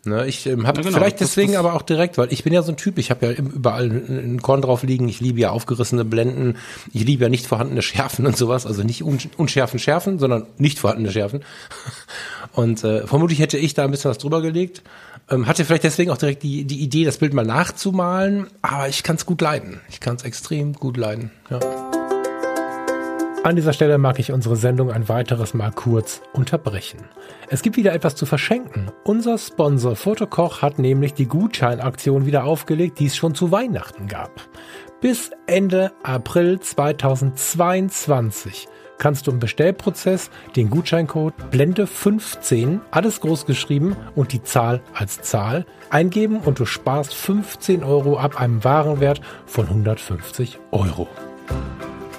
Ne, 0.07 0.27
ich 0.27 0.47
ähm, 0.47 0.67
habe 0.67 0.81
Ja, 0.81 0.85
genau, 0.89 0.99
vielleicht 0.99 1.21
deswegen 1.21 1.53
das- 1.53 1.61
aber 1.61 1.75
auch 1.75 1.83
direkt, 1.83 2.19
weil 2.19 2.33
ich 2.33 2.45
bin 2.45 2.53
ja 2.53 2.63
so 2.63 2.73
ein 2.73 2.77
Typ, 2.77 2.99
ich 2.99 3.11
habe 3.11 3.27
ja 3.27 3.33
überall 3.33 3.87
ein 3.91 4.43
Korn 4.43 4.61
drauf 4.61 4.83
liegen, 4.83 5.09
ich 5.09 5.21
liebe 5.21 5.41
ja 5.41 5.51
aufgerissene 5.51 6.05
Blenden, 6.05 6.57
ich 6.93 7.05
liebe 7.05 7.23
ja 7.23 7.29
nicht 7.31 7.47
vorhandene 7.47 7.81
Schärfen 7.83 8.27
und 8.27 8.37
sowas, 8.37 8.67
also 8.67 8.83
nicht 8.83 9.03
un 9.03 9.19
unschärfen 9.37 9.79
Schärfen, 9.79 10.19
sondern 10.19 10.47
nicht 10.59 10.79
vorhandene 10.79 11.11
Schärfen. 11.13 11.43
Und 12.53 12.85
äh, 12.85 13.05
vermutlich 13.07 13.41
hätte 13.41 13.59
ich 13.59 13.75
da 13.75 13.83
ein 13.85 13.91
bisschen 13.91 14.11
was 14.11 14.19
drüber 14.19 14.41
gelegt, 14.41 14.83
ähm, 15.29 15.49
hatte 15.49 15.65
vielleicht 15.65 15.83
deswegen 15.83 16.13
auch 16.13 16.19
direkt 16.19 16.45
die, 16.45 16.65
die 16.65 16.81
Idee, 16.83 17.05
das 17.05 17.19
Bild 17.19 17.35
mal 17.35 17.45
nachzumalen, 17.45 18.47
aber 18.63 18.89
ich 18.89 19.03
kann 19.03 19.17
es 19.17 19.27
gut 19.27 19.41
leiden. 19.41 19.81
Ich 19.89 19.99
kann 19.99 20.15
es 20.15 20.23
extrem 20.23 20.75
gut 20.75 20.97
leiden. 20.97 21.33
Ja. 21.51 21.59
An 23.45 23.55
dieser 23.57 23.73
Stelle 23.75 23.99
mag 23.99 24.19
ich 24.19 24.33
unsere 24.33 24.57
Sendung 24.57 24.91
ein 24.91 25.11
weiteres 25.11 25.53
Mal 25.53 25.71
kurz 25.71 26.23
unterbrechen. 26.33 27.01
Es 27.51 27.61
gibt 27.61 27.77
wieder 27.77 27.93
etwas 27.93 28.15
zu 28.15 28.25
verschenken. 28.25 28.91
Unser 29.05 29.37
Sponsor 29.37 29.97
Fotokoch 29.97 30.63
hat 30.63 30.79
nämlich 30.79 31.13
die 31.13 31.27
Gutscheinaktion 31.27 32.25
wieder 32.25 32.45
aufgelegt, 32.45 33.01
die 33.01 33.05
es 33.05 33.17
schon 33.17 33.35
zu 33.35 33.53
Weihnachten 33.53 34.09
gab. 34.09 34.31
Bis 35.03 35.31
Ende 35.47 35.93
April 36.03 36.59
2022 36.59 38.67
kannst 38.97 39.27
du 39.27 39.33
im 39.33 39.41
Bestellprozess 39.41 40.31
den 40.57 40.71
Gutscheincode 40.71 41.35
Blende15, 41.53 42.81
alles 42.93 43.21
groß 43.21 43.45
geschrieben 43.45 43.95
und 44.15 44.33
die 44.33 44.43
Zahl 44.43 44.81
als 44.95 45.21
Zahl 45.21 45.67
eingeben 45.91 46.39
und 46.39 46.61
du 46.61 46.65
sparst 46.65 47.13
15 47.13 47.85
Euro 47.85 48.17
ab 48.17 48.41
einem 48.41 48.65
Warenwert 48.65 49.21
von 49.45 49.67
150 49.67 50.61
Euro. 50.71 51.09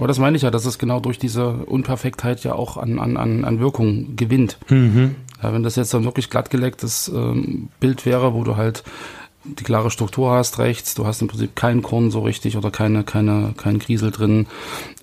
Aber 0.00 0.08
das 0.08 0.18
meine 0.18 0.34
ich 0.34 0.42
ja, 0.42 0.50
dass 0.50 0.64
es 0.64 0.78
genau 0.78 0.98
durch 0.98 1.18
diese 1.18 1.46
Unperfektheit 1.46 2.42
ja 2.42 2.54
auch 2.54 2.78
an, 2.78 2.98
an, 2.98 3.18
an, 3.18 3.44
an 3.44 3.60
Wirkung 3.60 4.16
gewinnt. 4.16 4.56
Mhm. 4.70 5.14
Ja, 5.42 5.52
wenn 5.52 5.62
das 5.62 5.76
jetzt 5.76 5.92
dann 5.92 6.04
wirklich 6.04 6.30
glattgelecktes 6.30 7.12
ähm, 7.14 7.68
Bild 7.80 8.06
wäre, 8.06 8.32
wo 8.32 8.42
du 8.42 8.56
halt 8.56 8.82
die 9.44 9.64
klare 9.64 9.90
Struktur 9.90 10.32
hast 10.32 10.58
rechts, 10.58 10.94
du 10.94 11.06
hast 11.06 11.22
im 11.22 11.28
Prinzip 11.28 11.56
keinen 11.56 11.80
Korn 11.80 12.10
so 12.10 12.20
richtig 12.20 12.58
oder 12.58 12.70
keine, 12.70 13.04
keine, 13.04 13.54
kein 13.56 13.78
Griesel 13.78 14.10
drin. 14.10 14.46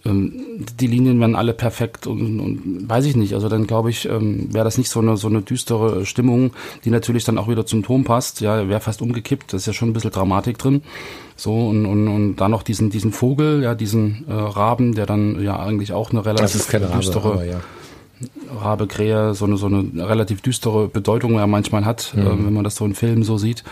Ähm, 0.06 0.32
die 0.79 0.86
Linien 0.86 1.20
werden 1.20 1.36
alle 1.36 1.53
perfekt 1.53 2.06
und, 2.06 2.39
und 2.39 2.88
weiß 2.88 3.06
ich 3.06 3.15
nicht. 3.15 3.34
Also 3.34 3.50
dann 3.50 3.65
glaube 3.65 3.89
ich, 3.89 4.08
ähm, 4.08 4.53
wäre 4.53 4.63
das 4.63 4.77
nicht 4.77 4.89
so 4.89 5.00
eine, 5.00 5.17
so 5.17 5.27
eine 5.27 5.41
düstere 5.41 6.06
Stimmung, 6.06 6.51
die 6.86 6.91
natürlich 6.91 7.24
dann 7.24 7.39
auch 7.39 7.48
wieder 7.48 7.65
zum 7.65 7.82
Ton 7.82 8.03
passt. 8.03 8.39
Ja, 8.41 8.70
wäre 8.70 8.79
fast 8.79 9.01
umgekippt. 9.01 9.53
Das 9.53 9.62
ist 9.62 9.67
ja 9.67 9.74
schon 9.74 9.89
ein 9.89 9.94
bisschen 9.94 10.12
Dramatik 10.12 10.60
drin. 10.60 10.84
So, 11.36 11.70
und, 11.70 11.88
und, 11.88 12.08
und 12.08 12.36
dann 12.36 12.51
noch 12.51 12.63
diesen, 12.63 12.91
diesen 12.91 13.12
Vogel, 13.12 13.63
ja, 13.63 13.74
diesen 13.74 14.25
äh, 14.27 14.34
Raben, 14.34 14.94
der 14.94 15.08
dann 15.08 15.41
ja 15.44 15.58
eigentlich 15.58 15.94
auch 15.94 16.12
eine 16.12 16.25
relativ 16.25 16.67
keine 16.67 16.89
Rabe, 16.89 17.00
düstere 17.00 17.32
aber 17.32 17.46
ja. 17.46 17.60
Rabe, 18.60 18.88
Krähe 18.88 19.34
so 19.34 19.46
eine, 19.46 19.58
so 19.58 19.68
eine 19.68 20.08
relativ 20.08 20.42
düstere 20.42 20.88
Bedeutung 20.88 21.34
ja 21.36 21.48
manchmal 21.48 21.86
hat, 21.86 22.14
Mhm. 22.16 22.22
ähm, 22.28 22.46
wenn 22.46 22.54
man 22.54 22.64
das 22.64 22.76
so 22.76 22.86
in 22.86 22.96
Filmen 22.96 23.24
so 23.24 23.38
sieht, 23.38 23.64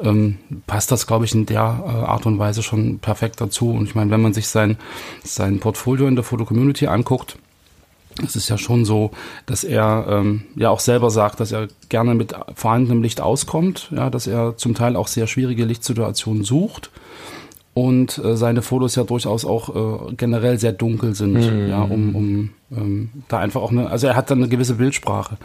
ähm, 0.00 0.38
passt 0.66 0.92
das, 0.92 1.06
glaube 1.06 1.24
ich, 1.24 1.34
in 1.34 1.46
der 1.46 1.60
äh, 1.86 1.90
Art 2.06 2.26
und 2.26 2.38
Weise 2.38 2.62
schon 2.62 2.98
perfekt 3.00 3.40
dazu. 3.40 3.70
Und 3.70 3.84
ich 3.84 3.94
meine, 3.94 4.10
wenn 4.10 4.22
man 4.22 4.32
sich 4.34 4.48
sein, 4.48 4.76
sein 5.24 5.58
Portfolio 5.58 6.06
in 6.06 6.14
der 6.14 6.24
Foto-Community 6.24 6.86
anguckt, 6.86 7.36
es 8.24 8.34
ist 8.34 8.48
ja 8.48 8.58
schon 8.58 8.84
so, 8.84 9.12
dass 9.46 9.62
er 9.62 10.06
ähm, 10.08 10.42
ja 10.56 10.70
auch 10.70 10.80
selber 10.80 11.10
sagt, 11.10 11.38
dass 11.40 11.52
er 11.52 11.68
gerne 11.88 12.14
mit 12.14 12.34
vorhandenem 12.54 13.02
Licht 13.02 13.20
auskommt, 13.20 13.90
ja, 13.94 14.10
dass 14.10 14.26
er 14.26 14.56
zum 14.56 14.74
Teil 14.74 14.96
auch 14.96 15.06
sehr 15.08 15.26
schwierige 15.28 15.64
Lichtsituationen 15.64 16.42
sucht 16.42 16.90
und 17.74 18.18
äh, 18.18 18.36
seine 18.36 18.62
Fotos 18.62 18.96
ja 18.96 19.04
durchaus 19.04 19.44
auch 19.44 20.08
äh, 20.10 20.14
generell 20.16 20.58
sehr 20.58 20.72
dunkel 20.72 21.14
sind, 21.14 21.68
ja, 21.68 21.82
um, 21.82 22.16
um 22.16 22.50
ähm, 22.70 23.10
da 23.28 23.38
einfach 23.38 23.62
auch 23.62 23.70
eine, 23.70 23.90
also 23.90 24.06
er 24.06 24.16
hat 24.16 24.30
dann 24.30 24.38
eine 24.38 24.48
gewisse 24.48 24.74
Bildsprache, 24.74 25.38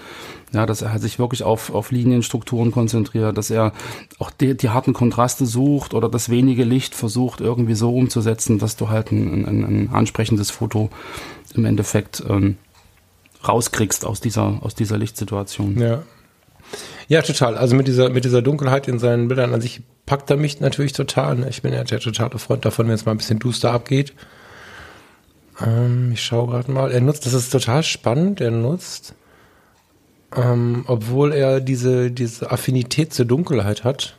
ja, 0.51 0.65
dass 0.65 0.81
er 0.81 0.97
sich 0.99 1.19
wirklich 1.19 1.43
auf, 1.43 1.73
auf 1.73 1.91
Linienstrukturen 1.91 2.71
konzentriert, 2.71 3.37
dass 3.37 3.49
er 3.49 3.73
auch 4.19 4.31
die, 4.31 4.55
die 4.55 4.69
harten 4.69 4.93
Kontraste 4.93 5.45
sucht 5.45 5.93
oder 5.93 6.09
das 6.09 6.29
wenige 6.29 6.63
Licht 6.63 6.95
versucht 6.95 7.41
irgendwie 7.41 7.75
so 7.75 7.95
umzusetzen, 7.95 8.59
dass 8.59 8.75
du 8.75 8.89
halt 8.89 9.11
ein, 9.11 9.45
ein, 9.45 9.63
ein 9.63 9.89
ansprechendes 9.93 10.51
Foto 10.51 10.89
im 11.55 11.65
Endeffekt 11.65 12.23
ähm, 12.27 12.57
rauskriegst 13.47 14.05
aus 14.05 14.21
dieser, 14.21 14.59
aus 14.61 14.75
dieser 14.75 14.97
Lichtsituation. 14.97 15.79
Ja. 15.79 16.03
Ja, 17.07 17.21
total. 17.21 17.57
Also 17.57 17.75
mit 17.75 17.87
dieser, 17.87 18.09
mit 18.09 18.25
dieser 18.25 18.41
Dunkelheit 18.41 18.87
in 18.87 18.97
seinen 18.97 19.27
Bildern 19.27 19.53
an 19.53 19.61
sich 19.61 19.81
packt 20.05 20.29
er 20.29 20.37
mich 20.37 20.59
natürlich 20.59 20.93
total. 20.93 21.35
Ne? 21.35 21.49
Ich 21.49 21.61
bin 21.61 21.73
ja 21.73 21.83
der 21.83 21.99
totale 21.99 22.39
Freund 22.39 22.65
davon, 22.65 22.87
wenn 22.87 22.95
es 22.95 23.05
mal 23.05 23.11
ein 23.11 23.17
bisschen 23.17 23.39
duster 23.39 23.71
abgeht. 23.71 24.13
Ähm, 25.61 26.11
ich 26.13 26.23
schaue 26.23 26.51
gerade 26.51 26.71
mal. 26.71 26.91
Er 26.91 27.01
nutzt, 27.01 27.25
das 27.25 27.33
ist 27.33 27.51
total 27.51 27.83
spannend, 27.83 28.41
er 28.41 28.51
nutzt, 28.51 29.13
ähm, 30.35 30.83
obwohl 30.87 31.33
er 31.33 31.61
diese, 31.61 32.11
diese 32.11 32.51
Affinität 32.51 33.13
zur 33.13 33.25
Dunkelheit 33.25 33.83
hat, 33.83 34.17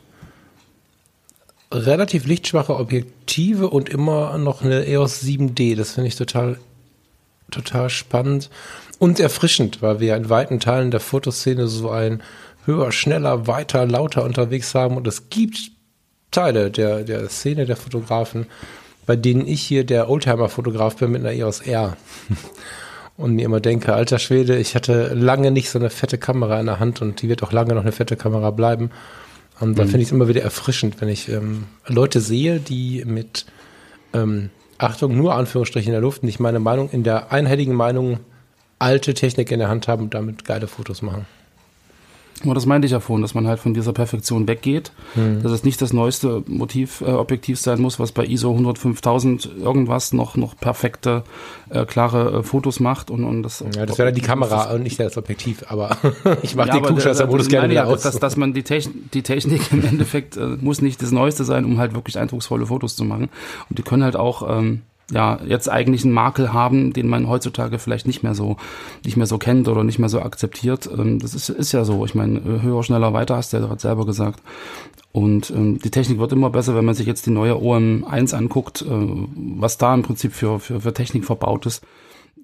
relativ 1.71 2.25
lichtschwache 2.25 2.75
Objektive 2.75 3.69
und 3.69 3.89
immer 3.89 4.37
noch 4.37 4.61
eine 4.61 4.85
EOS 4.85 5.23
7D. 5.23 5.75
Das 5.75 5.91
finde 5.91 6.07
ich 6.07 6.15
total 6.15 6.57
total 7.51 7.89
spannend 7.89 8.49
und 8.99 9.19
erfrischend, 9.19 9.81
weil 9.81 9.99
wir 9.99 10.15
in 10.15 10.29
weiten 10.29 10.59
Teilen 10.59 10.91
der 10.91 10.99
Fotoszene 10.99 11.67
so 11.67 11.89
ein 11.89 12.23
höher, 12.65 12.91
schneller, 12.91 13.47
weiter, 13.47 13.85
lauter 13.85 14.23
unterwegs 14.23 14.73
haben 14.73 14.97
und 14.97 15.07
es 15.07 15.29
gibt 15.29 15.71
Teile 16.31 16.71
der, 16.71 17.03
der 17.03 17.29
Szene 17.29 17.65
der 17.65 17.77
Fotografen, 17.77 18.47
bei 19.05 19.15
denen 19.15 19.47
ich 19.47 19.61
hier 19.61 19.83
der 19.83 20.09
Oldtimer-Fotograf 20.09 20.95
bin 20.97 21.11
mit 21.11 21.21
einer 21.21 21.33
EOS 21.33 21.61
R 21.61 21.97
und 23.17 23.35
mir 23.35 23.45
immer 23.45 23.59
denke, 23.59 23.93
alter 23.93 24.19
Schwede, 24.19 24.57
ich 24.57 24.75
hatte 24.75 25.13
lange 25.13 25.51
nicht 25.51 25.69
so 25.69 25.79
eine 25.79 25.89
fette 25.89 26.17
Kamera 26.17 26.59
in 26.59 26.65
der 26.65 26.79
Hand 26.79 27.01
und 27.01 27.21
die 27.21 27.29
wird 27.29 27.43
auch 27.43 27.51
lange 27.51 27.73
noch 27.73 27.81
eine 27.81 27.91
fette 27.91 28.15
Kamera 28.15 28.51
bleiben. 28.51 28.91
Und 29.59 29.79
da 29.79 29.83
finde 29.83 29.99
ich 29.99 30.07
es 30.07 30.11
immer 30.11 30.27
wieder 30.27 30.41
erfrischend, 30.41 30.99
wenn 30.99 31.07
ich 31.07 31.29
ähm, 31.29 31.63
Leute 31.87 32.19
sehe, 32.19 32.59
die 32.59 33.05
mit 33.05 33.45
ähm, 34.13 34.49
Achtung, 34.77 35.15
nur 35.15 35.35
Anführungsstriche 35.35 35.87
in 35.87 35.93
der 35.93 36.01
Luft, 36.01 36.23
nicht 36.23 36.41
meine 36.41 36.59
Meinung, 36.59 36.89
in 36.89 37.03
der 37.03 37.31
einhelligen 37.31 37.73
Meinung 37.73 38.19
alte 38.79 39.13
Technik 39.13 39.51
in 39.51 39.59
der 39.59 39.69
Hand 39.69 39.87
haben 39.87 40.03
und 40.03 40.13
damit 40.13 40.43
geile 40.43 40.67
Fotos 40.67 41.01
machen. 41.01 41.25
Aber 42.43 42.53
das 42.53 42.65
meinte 42.65 42.85
ich 42.85 42.91
ja 42.91 42.99
vorhin, 42.99 43.21
dass 43.21 43.33
man 43.33 43.47
halt 43.47 43.59
von 43.59 43.73
dieser 43.73 43.93
Perfektion 43.93 44.47
weggeht, 44.47 44.91
Hm. 45.13 45.41
dass 45.41 45.51
es 45.51 45.63
nicht 45.63 45.81
das 45.81 45.93
neueste 45.93 46.43
Motivobjektiv 46.47 47.01
äh, 47.01 47.11
Objektiv 47.11 47.59
sein 47.59 47.81
muss, 47.81 47.97
was 47.99 48.11
bei 48.11 48.25
ISO 48.25 48.51
105000 48.51 49.49
irgendwas 49.61 50.11
noch 50.13 50.35
noch 50.35 50.57
perfekte, 50.57 51.23
äh, 51.69 51.85
klare 51.85 52.39
äh, 52.39 52.43
Fotos 52.43 52.79
macht 52.79 53.09
und, 53.09 53.23
und 53.23 53.43
das. 53.43 53.63
Ja, 53.75 53.85
das 53.85 53.97
wäre 53.97 54.09
dann 54.09 54.15
die 54.15 54.21
Kamera 54.21 54.71
und 54.73 54.83
nicht 54.83 54.99
das 54.99 55.17
Objektiv, 55.17 55.63
aber 55.69 55.97
ich 56.41 56.55
mache 56.55 56.67
Ja, 56.67 56.73
den 56.75 56.83
Klugscheißer-Modus 56.83 57.47
äh, 57.47 57.49
gerne 57.49 57.69
wieder 57.69 57.83
ja, 57.83 57.87
aus. 57.87 58.01
Dass, 58.01 58.19
dass 58.19 58.35
man 58.35 58.53
die, 58.53 58.63
Techn 58.63 59.09
die 59.13 59.23
Technik 59.23 59.71
im 59.71 59.85
Endeffekt 59.85 60.35
äh, 60.37 60.57
muss 60.59 60.81
nicht 60.81 61.01
das 61.01 61.11
Neueste 61.11 61.45
sein, 61.45 61.63
um 61.65 61.79
halt 61.79 61.93
wirklich 61.93 62.19
eindrucksvolle 62.19 62.65
Fotos 62.65 62.95
zu 62.95 63.05
machen. 63.05 63.29
Und 63.69 63.79
die 63.79 63.83
können 63.83 64.03
halt 64.03 64.15
auch 64.17 64.57
ähm, 64.59 64.81
ja 65.11 65.39
jetzt 65.45 65.69
eigentlich 65.69 66.03
einen 66.03 66.13
Makel 66.13 66.53
haben, 66.53 66.93
den 66.93 67.07
man 67.07 67.27
heutzutage 67.27 67.79
vielleicht 67.79 68.07
nicht 68.07 68.23
mehr 68.23 68.35
so 68.35 68.57
nicht 69.03 69.17
mehr 69.17 69.27
so 69.27 69.37
kennt 69.37 69.67
oder 69.67 69.83
nicht 69.83 69.99
mehr 69.99 70.09
so 70.09 70.21
akzeptiert. 70.21 70.89
Ähm, 70.91 71.19
das 71.19 71.33
ist, 71.33 71.49
ist 71.49 71.71
ja 71.71 71.83
so. 71.85 72.05
Ich 72.05 72.15
meine, 72.15 72.39
äh, 72.39 72.61
höher, 72.61 72.83
schneller, 72.83 73.13
weiter, 73.13 73.37
hast 73.37 73.53
du 73.53 73.57
ja 73.57 73.65
gerade 73.65 73.81
selber 73.81 74.05
gesagt. 74.05 74.41
Und 75.11 75.49
ähm, 75.51 75.79
die 75.79 75.91
Technik 75.91 76.19
wird 76.19 76.33
immer 76.33 76.49
besser, 76.49 76.75
wenn 76.75 76.85
man 76.85 76.95
sich 76.95 77.07
jetzt 77.07 77.25
die 77.25 77.31
neue 77.31 77.53
OM1 77.53 78.35
anguckt, 78.35 78.81
äh, 78.81 78.85
was 79.57 79.77
da 79.77 79.93
im 79.93 80.03
Prinzip 80.03 80.33
für, 80.33 80.59
für, 80.59 80.81
für 80.81 80.93
Technik 80.93 81.25
verbaut 81.25 81.65
ist 81.65 81.83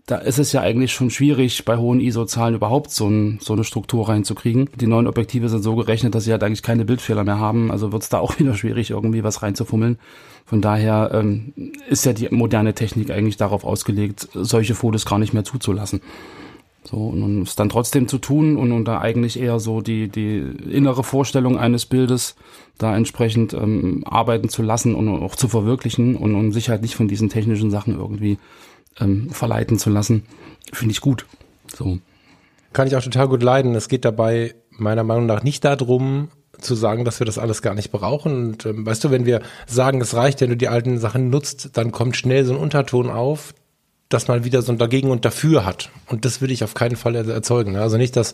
da 0.06 0.18
ist 0.18 0.40
es 0.40 0.52
ja 0.52 0.62
eigentlich 0.62 0.92
schon 0.92 1.10
schwierig, 1.10 1.64
bei 1.64 1.78
hohen 1.78 2.00
ISO-Zahlen 2.00 2.56
überhaupt 2.56 2.92
so, 2.92 3.08
ein, 3.08 3.40
so 3.42 3.54
eine 3.54 3.64
Struktur 3.64 4.10
reinzukriegen. 4.10 4.70
Die 4.76 4.88
neuen 4.88 5.08
Objektive 5.08 5.48
sind 5.48 5.64
so 5.64 5.76
gerechnet, 5.76 6.16
dass 6.16 6.24
sie 6.24 6.32
halt 6.32 6.44
eigentlich 6.44 6.64
keine 6.64 6.86
Bildfehler 6.86 7.24
mehr 7.24 7.40
haben. 7.40 7.72
Also 7.72 7.92
wird 7.92 8.04
es 8.04 8.10
da 8.10 8.20
auch 8.20 8.40
wieder 8.40 8.54
schwierig, 8.56 8.90
irgendwie 8.90 9.24
was 9.24 9.42
reinzufummeln. 9.42 10.00
Von 10.46 10.62
daher 10.62 11.12
ähm, 11.14 11.54
ist 11.88 12.06
ja 12.06 12.14
die 12.14 12.28
moderne 12.30 12.74
Technik 12.74 13.12
eigentlich 13.12 13.38
darauf 13.38 13.64
ausgelegt, 13.64 14.28
solche 14.34 14.76
Fotos 14.76 15.06
gar 15.06 15.20
nicht 15.20 15.34
mehr 15.34 15.44
zuzulassen. 15.44 16.02
So, 16.84 16.98
und 16.98 17.44
es 17.44 17.56
dann 17.56 17.70
trotzdem 17.70 18.08
zu 18.08 18.18
tun 18.18 18.58
und, 18.58 18.72
und 18.72 18.86
da 18.86 19.00
eigentlich 19.00 19.40
eher 19.40 19.60
so 19.60 19.82
die, 19.82 20.08
die 20.08 20.40
innere 20.72 21.04
Vorstellung 21.04 21.60
eines 21.60 21.86
Bildes 21.86 22.36
da 22.80 22.96
entsprechend 22.98 23.54
ähm, 23.54 24.04
arbeiten 24.04 24.50
zu 24.50 24.64
lassen 24.64 24.96
und 24.96 25.08
auch 25.08 25.36
zu 25.36 25.48
verwirklichen 25.48 26.16
und, 26.16 26.34
und 26.34 26.52
sich 26.54 26.70
halt 26.70 26.82
nicht 26.82 26.96
von 26.96 27.08
diesen 27.08 27.30
technischen 27.30 27.70
Sachen 27.70 27.96
irgendwie 27.96 28.40
ähm, 29.00 29.30
verleiten 29.30 29.78
zu 29.80 29.90
lassen, 29.90 30.24
finde 30.74 30.92
ich 30.92 31.02
gut. 31.02 31.26
So. 31.76 32.00
Kann 32.74 32.88
ich 32.88 32.96
auch 32.96 33.04
total 33.04 33.28
gut 33.28 33.44
leiden. 33.44 33.76
Es 33.76 33.88
geht 33.90 34.06
dabei 34.06 34.56
meiner 34.70 35.04
Meinung 35.04 35.26
nach 35.26 35.44
nicht 35.44 35.64
darum, 35.66 36.30
zu 36.60 36.76
sagen, 36.76 37.06
dass 37.06 37.20
wir 37.20 37.26
das 37.26 37.38
alles 37.38 37.62
gar 37.62 37.74
nicht 37.74 37.92
brauchen. 37.92 38.52
Und 38.52 38.66
ähm, 38.66 38.86
weißt 38.86 39.04
du, 39.04 39.12
wenn 39.12 39.26
wir 39.26 39.42
sagen, 39.68 40.00
es 40.02 40.14
reicht, 40.14 40.42
wenn 40.42 40.50
du 40.50 40.58
die 40.58 40.68
alten 40.68 41.00
Sachen 41.00 41.30
nutzt, 41.30 41.72
dann 41.74 41.92
kommt 41.92 42.16
schnell 42.16 42.46
so 42.46 42.54
ein 42.54 42.60
Unterton 42.60 43.10
auf, 43.10 43.54
dass 44.10 44.28
man 44.28 44.44
wieder 44.44 44.62
so 44.62 44.72
ein 44.72 44.78
Dagegen 44.78 45.10
und 45.10 45.26
Dafür 45.26 45.66
hat. 45.66 45.90
Und 46.08 46.26
das 46.26 46.42
will 46.42 46.52
ich 46.52 46.64
auf 46.64 46.74
keinen 46.74 46.98
Fall 46.98 47.16
er- 47.16 47.28
erzeugen. 47.28 47.78
Also 47.78 47.98
nicht, 47.98 48.16
dass 48.16 48.34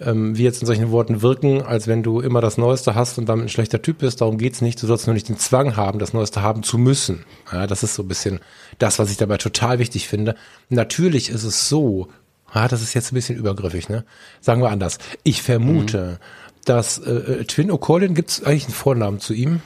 ähm, 0.00 0.36
wir 0.36 0.44
jetzt 0.44 0.60
in 0.60 0.66
solchen 0.66 0.90
Worten 0.90 1.22
wirken, 1.22 1.62
als 1.62 1.86
wenn 1.86 2.02
du 2.02 2.20
immer 2.20 2.40
das 2.40 2.58
Neueste 2.58 2.94
hast 2.94 3.18
und 3.18 3.28
damit 3.28 3.46
ein 3.46 3.48
schlechter 3.48 3.82
Typ 3.82 3.98
bist. 3.98 4.20
Darum 4.20 4.38
geht's 4.38 4.60
nicht. 4.60 4.82
Du 4.82 4.86
sollst 4.86 5.06
nur 5.06 5.14
nicht 5.14 5.28
den 5.28 5.38
Zwang 5.38 5.76
haben, 5.76 5.98
das 5.98 6.12
Neueste 6.12 6.42
haben 6.42 6.62
zu 6.62 6.78
müssen. 6.78 7.24
Ja, 7.52 7.66
das 7.66 7.82
ist 7.82 7.94
so 7.94 8.02
ein 8.02 8.08
bisschen 8.08 8.40
das, 8.78 8.98
was 8.98 9.10
ich 9.10 9.16
dabei 9.16 9.36
total 9.36 9.78
wichtig 9.78 10.08
finde. 10.08 10.34
Natürlich 10.68 11.30
ist 11.30 11.44
es 11.44 11.68
so, 11.68 12.08
ah, 12.52 12.68
das 12.68 12.82
ist 12.82 12.94
jetzt 12.94 13.12
ein 13.12 13.14
bisschen 13.14 13.38
übergriffig, 13.38 13.88
ne? 13.88 14.04
Sagen 14.40 14.62
wir 14.62 14.70
anders. 14.70 14.98
Ich 15.22 15.42
vermute, 15.42 16.18
dass 16.64 16.98
äh, 16.98 17.10
äh, 17.10 17.44
Twin 17.44 17.70
O'Collin, 17.70 18.14
gibt 18.14 18.30
es 18.30 18.44
eigentlich 18.44 18.64
einen 18.64 18.74
Vornamen 18.74 19.20
zu 19.20 19.34
ihm? 19.34 19.60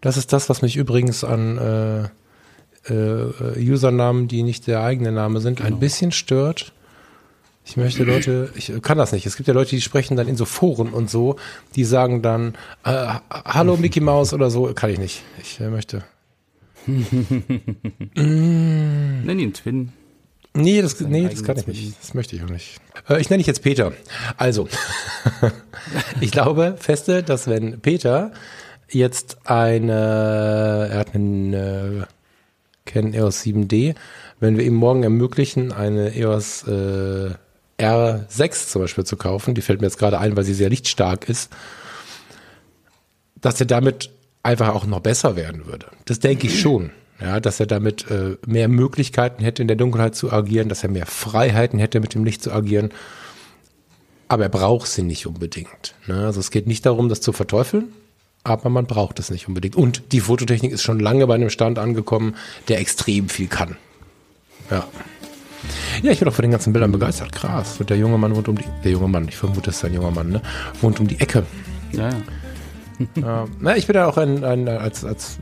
Das 0.00 0.16
ist 0.16 0.32
das, 0.32 0.48
was 0.48 0.62
mich 0.62 0.76
übrigens 0.76 1.24
an 1.24 1.58
äh, 1.58 2.92
äh, 2.92 3.32
Usernamen, 3.58 4.28
die 4.28 4.42
nicht 4.42 4.66
der 4.66 4.82
eigene 4.82 5.12
Name 5.12 5.40
sind, 5.40 5.60
ein 5.60 5.78
bisschen 5.78 6.12
stört. 6.12 6.72
Ich 7.68 7.76
möchte 7.76 8.04
Leute, 8.04 8.50
ich 8.54 8.72
kann 8.80 8.96
das 8.96 9.10
nicht. 9.10 9.26
Es 9.26 9.36
gibt 9.36 9.48
ja 9.48 9.54
Leute, 9.54 9.70
die 9.70 9.80
sprechen 9.80 10.16
dann 10.16 10.28
in 10.28 10.36
so 10.36 10.44
Foren 10.44 10.90
und 10.90 11.10
so, 11.10 11.34
die 11.74 11.82
sagen 11.84 12.22
dann, 12.22 12.54
äh, 12.84 13.14
hallo 13.28 13.76
Mickey 13.76 13.98
Mouse 14.00 14.32
oder 14.32 14.50
so, 14.50 14.72
kann 14.72 14.88
ich 14.90 15.00
nicht. 15.00 15.24
Ich 15.42 15.58
äh, 15.58 15.68
möchte. 15.68 16.04
Nenn 18.14 19.38
ihn 19.38 19.52
Twin. 19.52 19.92
Nee, 20.54 20.80
das, 20.80 21.00
nee, 21.00 21.28
das 21.28 21.42
kann 21.42 21.58
ich 21.58 21.66
nicht. 21.66 22.00
Das 22.00 22.14
möchte 22.14 22.36
ich 22.36 22.44
auch 22.44 22.48
nicht. 22.48 22.78
Äh, 23.08 23.20
ich 23.20 23.30
nenne 23.30 23.38
dich 23.38 23.48
jetzt 23.48 23.62
Peter. 23.62 23.92
Also, 24.36 24.68
ich 26.20 26.30
glaube 26.30 26.76
feste, 26.78 27.24
dass 27.24 27.48
wenn 27.48 27.80
Peter 27.80 28.30
jetzt 28.88 29.38
eine, 29.44 30.88
er 30.92 30.98
hat 30.98 31.16
einen 31.16 31.52
äh, 31.52 32.04
Canon 32.84 33.12
EOS 33.12 33.42
7D, 33.42 33.96
wenn 34.38 34.56
wir 34.56 34.64
ihm 34.64 34.74
morgen 34.74 35.02
ermöglichen, 35.02 35.72
eine 35.72 36.14
EOS 36.14 36.62
äh, 36.68 37.30
R6 37.78 38.68
zum 38.68 38.82
Beispiel 38.82 39.04
zu 39.04 39.16
kaufen, 39.16 39.54
die 39.54 39.62
fällt 39.62 39.80
mir 39.80 39.86
jetzt 39.86 39.98
gerade 39.98 40.18
ein, 40.18 40.36
weil 40.36 40.44
sie 40.44 40.54
sehr 40.54 40.70
lichtstark 40.70 41.28
ist, 41.28 41.50
dass 43.40 43.60
er 43.60 43.66
damit 43.66 44.10
einfach 44.42 44.74
auch 44.74 44.86
noch 44.86 45.00
besser 45.00 45.36
werden 45.36 45.66
würde. 45.66 45.86
Das 46.04 46.20
denke 46.20 46.46
ich 46.46 46.60
schon. 46.60 46.90
Ja, 47.20 47.40
dass 47.40 47.60
er 47.60 47.66
damit 47.66 48.10
äh, 48.10 48.36
mehr 48.46 48.68
Möglichkeiten 48.68 49.42
hätte, 49.42 49.62
in 49.62 49.68
der 49.68 49.76
Dunkelheit 49.78 50.14
zu 50.14 50.30
agieren, 50.30 50.68
dass 50.68 50.82
er 50.82 50.90
mehr 50.90 51.06
Freiheiten 51.06 51.78
hätte, 51.78 52.00
mit 52.00 52.14
dem 52.14 52.24
Licht 52.24 52.42
zu 52.42 52.52
agieren. 52.52 52.90
Aber 54.28 54.42
er 54.42 54.48
braucht 54.50 54.88
sie 54.88 55.02
nicht 55.02 55.26
unbedingt. 55.26 55.94
Ne? 56.06 56.26
Also 56.26 56.40
es 56.40 56.50
geht 56.50 56.66
nicht 56.66 56.84
darum, 56.84 57.08
das 57.08 57.22
zu 57.22 57.32
verteufeln, 57.32 57.92
aber 58.44 58.68
man 58.68 58.86
braucht 58.86 59.18
es 59.18 59.30
nicht 59.30 59.48
unbedingt. 59.48 59.76
Und 59.76 60.12
die 60.12 60.20
Fototechnik 60.20 60.72
ist 60.72 60.82
schon 60.82 61.00
lange 61.00 61.26
bei 61.26 61.36
einem 61.36 61.48
Stand 61.48 61.78
angekommen, 61.78 62.36
der 62.68 62.80
extrem 62.80 63.30
viel 63.30 63.48
kann. 63.48 63.76
Ja. 64.70 64.86
Ja, 66.02 66.12
ich 66.12 66.18
bin 66.18 66.28
auch 66.28 66.34
von 66.34 66.42
den 66.42 66.50
ganzen 66.50 66.72
Bildern 66.72 66.92
begeistert. 66.92 67.32
Krass. 67.32 67.78
Und 67.80 67.90
der 67.90 67.96
junge 67.96 68.18
Mann 68.18 68.34
wohnt 68.34 68.48
um 68.48 68.56
die, 68.56 68.64
der 68.84 68.92
junge 68.92 69.08
Mann, 69.08 69.28
ich 69.28 69.36
vermute, 69.36 69.70
es 69.70 69.76
ist 69.76 69.84
ein 69.84 69.94
junger 69.94 70.10
Mann, 70.10 70.30
ne? 70.30 70.42
Wohnt 70.80 71.00
um 71.00 71.06
die 71.06 71.18
Ecke. 71.20 71.44
Ja, 71.92 72.10
ja. 72.10 72.16
Ja, 73.14 73.44
na, 73.60 73.76
ich 73.76 73.86
bin 73.86 73.96
ja 73.96 74.06
auch 74.06 74.16
ein, 74.16 74.44
ein 74.44 74.68
als, 74.68 75.04
als 75.04 75.38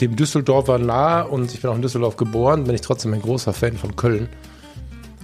dem 0.00 0.16
Düsseldorfer 0.16 0.78
nah 0.78 1.22
und 1.22 1.52
ich 1.52 1.60
bin 1.60 1.70
auch 1.70 1.76
in 1.76 1.82
Düsseldorf 1.82 2.16
geboren, 2.16 2.64
bin 2.64 2.74
ich 2.74 2.80
trotzdem 2.80 3.12
ein 3.12 3.22
großer 3.22 3.52
Fan 3.52 3.76
von 3.76 3.96
Köln. 3.96 4.28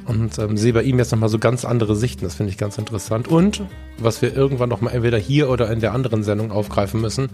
Und 0.07 0.39
ähm, 0.39 0.57
sehe 0.57 0.73
bei 0.73 0.83
ihm 0.83 0.99
jetzt 0.99 1.13
nochmal 1.13 1.29
so 1.29 1.39
ganz 1.39 1.65
andere 1.65 1.95
Sichten. 1.95 2.25
Das 2.25 2.35
finde 2.35 2.51
ich 2.51 2.59
ganz 2.59 2.79
interessant. 2.79 3.29
Und 3.29 3.63
was 3.99 4.23
wir 4.23 4.35
irgendwann 4.35 4.69
nochmal 4.69 4.95
entweder 4.95 5.19
hier 5.19 5.49
oder 5.49 5.71
in 5.71 5.81
der 5.81 5.93
anderen 5.93 6.25
Sendung 6.25 6.51
aufgreifen 6.51 7.01
müssen, 7.01 7.29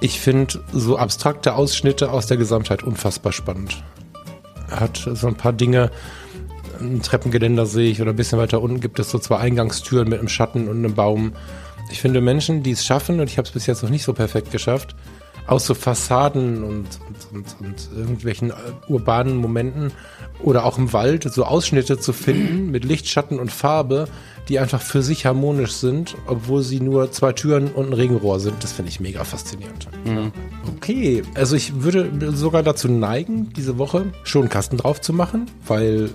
ich 0.00 0.20
finde 0.20 0.60
so 0.72 0.96
abstrakte 0.96 1.54
Ausschnitte 1.54 2.12
aus 2.12 2.26
der 2.26 2.36
Gesamtheit 2.36 2.84
unfassbar 2.84 3.32
spannend. 3.32 3.82
Er 4.70 4.80
hat 4.80 5.08
so 5.12 5.26
ein 5.26 5.34
paar 5.34 5.52
Dinge, 5.52 5.90
ein 6.80 7.02
Treppengeländer 7.02 7.66
sehe 7.66 7.90
ich 7.90 8.00
oder 8.00 8.10
ein 8.10 8.16
bisschen 8.16 8.38
weiter 8.38 8.60
unten 8.60 8.80
gibt 8.80 8.98
es 8.98 9.10
so 9.10 9.18
zwei 9.18 9.38
Eingangstüren 9.38 10.08
mit 10.08 10.18
einem 10.18 10.28
Schatten 10.28 10.68
und 10.68 10.78
einem 10.78 10.94
Baum. 10.94 11.32
Ich 11.90 12.00
finde 12.00 12.20
Menschen, 12.20 12.62
die 12.62 12.72
es 12.72 12.84
schaffen, 12.84 13.20
und 13.20 13.30
ich 13.30 13.38
habe 13.38 13.46
es 13.46 13.52
bis 13.52 13.66
jetzt 13.66 13.82
noch 13.82 13.90
nicht 13.90 14.04
so 14.04 14.12
perfekt 14.12 14.50
geschafft, 14.50 14.94
aus 15.48 15.64
so 15.64 15.74
Fassaden 15.74 16.62
und, 16.62 16.86
und, 17.08 17.32
und, 17.32 17.66
und 17.66 17.88
irgendwelchen 17.96 18.50
äh, 18.50 18.54
urbanen 18.88 19.36
Momenten 19.36 19.92
oder 20.42 20.64
auch 20.64 20.76
im 20.76 20.92
Wald 20.92 21.24
so 21.32 21.44
Ausschnitte 21.44 21.98
zu 21.98 22.12
finden 22.12 22.70
mit 22.70 22.84
Licht, 22.84 23.08
Schatten 23.08 23.40
und 23.40 23.50
Farbe, 23.50 24.08
die 24.48 24.58
einfach 24.58 24.82
für 24.82 25.02
sich 25.02 25.24
harmonisch 25.24 25.72
sind, 25.72 26.16
obwohl 26.26 26.62
sie 26.62 26.80
nur 26.80 27.10
zwei 27.12 27.32
Türen 27.32 27.68
und 27.68 27.86
ein 27.86 27.92
Regenrohr 27.94 28.40
sind. 28.40 28.62
Das 28.62 28.72
finde 28.72 28.90
ich 28.90 29.00
mega 29.00 29.24
faszinierend. 29.24 29.88
Okay, 30.76 31.22
also 31.34 31.56
ich 31.56 31.82
würde 31.82 32.10
sogar 32.34 32.62
dazu 32.62 32.88
neigen, 32.88 33.50
diese 33.54 33.78
Woche 33.78 34.06
schon 34.24 34.42
einen 34.42 34.50
Kasten 34.50 34.76
drauf 34.76 35.00
zu 35.00 35.12
machen, 35.12 35.50
weil 35.66 36.10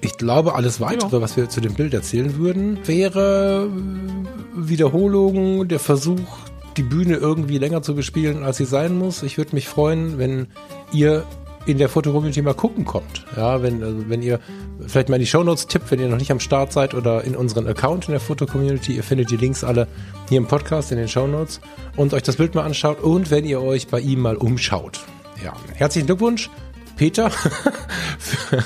ich 0.00 0.16
glaube, 0.16 0.54
alles 0.54 0.80
weitere, 0.80 1.20
was 1.20 1.36
wir 1.36 1.48
zu 1.48 1.60
dem 1.60 1.74
Bild 1.74 1.94
erzählen 1.94 2.36
würden, 2.36 2.78
wäre 2.86 3.68
äh, 3.68 4.68
Wiederholung, 4.68 5.68
der 5.68 5.78
Versuch, 5.78 6.38
die 6.76 6.82
Bühne 6.82 7.16
irgendwie 7.16 7.58
länger 7.58 7.82
zu 7.82 7.94
bespielen, 7.94 8.42
als 8.42 8.56
sie 8.56 8.64
sein 8.64 8.96
muss. 8.96 9.22
Ich 9.22 9.36
würde 9.38 9.54
mich 9.54 9.68
freuen, 9.68 10.18
wenn 10.18 10.46
ihr 10.92 11.24
in 11.66 11.78
der 11.78 11.88
Fotocommunity 11.88 12.40
mal 12.42 12.54
gucken 12.54 12.84
kommt. 12.84 13.26
Ja, 13.36 13.62
wenn, 13.62 13.82
also 13.82 14.08
wenn 14.08 14.22
ihr 14.22 14.40
vielleicht 14.86 15.08
mal 15.08 15.16
in 15.16 15.20
die 15.20 15.26
Shownotes 15.26 15.66
tippt, 15.66 15.90
wenn 15.90 16.00
ihr 16.00 16.08
noch 16.08 16.16
nicht 16.16 16.30
am 16.30 16.40
Start 16.40 16.72
seid 16.72 16.94
oder 16.94 17.22
in 17.24 17.36
unseren 17.36 17.66
Account 17.66 18.06
in 18.08 18.12
der 18.12 18.20
Fotocommunity. 18.20 18.96
Ihr 18.96 19.04
findet 19.04 19.30
die 19.30 19.36
Links 19.36 19.62
alle 19.62 19.86
hier 20.28 20.38
im 20.38 20.46
Podcast 20.46 20.90
in 20.90 20.98
den 20.98 21.08
Shownotes 21.08 21.60
und 21.96 22.14
euch 22.14 22.22
das 22.22 22.36
Bild 22.36 22.54
mal 22.54 22.62
anschaut 22.62 23.00
und 23.00 23.30
wenn 23.30 23.44
ihr 23.44 23.60
euch 23.60 23.88
bei 23.88 24.00
ihm 24.00 24.20
mal 24.20 24.36
umschaut. 24.36 25.00
Ja, 25.44 25.52
herzlichen 25.74 26.06
Glückwunsch, 26.06 26.50
Peter, 26.96 27.30
für, 28.18 28.64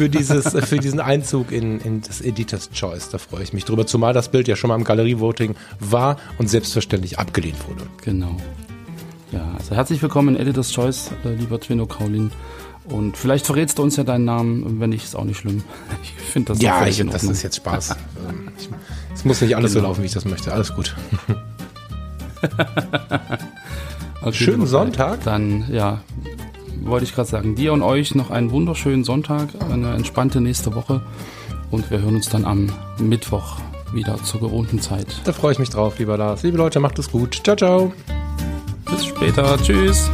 für, 0.00 0.08
dieses, 0.08 0.54
für 0.66 0.78
diesen 0.78 0.98
Einzug 0.98 1.52
in, 1.52 1.78
in 1.80 2.00
das 2.00 2.22
Editor's 2.22 2.70
Choice. 2.70 3.10
Da 3.10 3.18
freue 3.18 3.42
ich 3.42 3.52
mich 3.52 3.66
drüber, 3.66 3.86
zumal 3.86 4.14
das 4.14 4.30
Bild 4.30 4.48
ja 4.48 4.56
schon 4.56 4.68
mal 4.68 4.76
im 4.76 4.84
Galerievoting 4.84 5.56
war 5.78 6.16
und 6.38 6.48
selbstverständlich 6.48 7.18
abgelehnt 7.18 7.68
wurde. 7.68 7.82
Genau. 8.02 8.34
Ja, 9.30 9.52
also 9.58 9.74
herzlich 9.76 10.00
willkommen 10.00 10.36
in 10.36 10.40
Editor's 10.40 10.72
Choice, 10.72 11.10
äh, 11.26 11.34
lieber 11.34 11.60
Twino 11.60 11.84
Kaulin. 11.84 12.32
Und 12.86 13.18
vielleicht 13.18 13.44
verrätst 13.44 13.78
du 13.78 13.82
uns 13.82 13.96
ja 13.96 14.04
deinen 14.04 14.24
Namen, 14.24 14.80
wenn 14.80 14.88
nicht, 14.88 15.04
ist 15.04 15.14
auch 15.14 15.24
nicht 15.24 15.36
schlimm. 15.36 15.62
Ich 16.02 16.12
finde 16.32 16.52
das 16.52 16.58
auch 16.60 16.62
Ja, 16.62 16.86
ich, 16.86 17.04
das 17.06 17.24
ist 17.24 17.42
jetzt 17.42 17.56
Spaß. 17.56 17.90
Ähm, 18.26 18.48
es 19.14 19.24
muss 19.26 19.42
nicht 19.42 19.54
alles 19.54 19.72
so 19.72 19.80
Genau. 19.80 19.88
laufen, 19.90 20.02
wie 20.02 20.06
ich 20.06 20.12
das 20.12 20.24
möchte. 20.24 20.50
Alles 20.52 20.74
gut. 20.74 20.96
Okay, 24.22 24.34
Schönen 24.34 24.66
Sonntag. 24.66 25.24
Dann, 25.24 25.64
ja, 25.72 26.02
wollte 26.80 27.04
ich 27.04 27.14
gerade 27.14 27.28
sagen, 27.28 27.54
dir 27.54 27.72
und 27.72 27.82
euch 27.82 28.14
noch 28.14 28.30
einen 28.30 28.50
wunderschönen 28.50 29.04
Sonntag, 29.04 29.48
eine 29.70 29.94
entspannte 29.94 30.40
nächste 30.40 30.74
Woche. 30.74 31.02
Und 31.70 31.90
wir 31.90 32.00
hören 32.00 32.16
uns 32.16 32.28
dann 32.28 32.44
am 32.44 32.68
Mittwoch 32.98 33.58
wieder 33.92 34.22
zur 34.24 34.40
gewohnten 34.40 34.80
Zeit. 34.80 35.20
Da 35.24 35.32
freue 35.32 35.52
ich 35.52 35.58
mich 35.58 35.70
drauf, 35.70 35.98
lieber 35.98 36.16
Lars. 36.16 36.42
Liebe 36.42 36.56
Leute, 36.56 36.80
macht 36.80 36.98
es 36.98 37.10
gut. 37.10 37.40
Ciao, 37.44 37.56
ciao. 37.56 37.92
Bis 38.90 39.06
später. 39.06 39.56
Tschüss. 39.62 40.10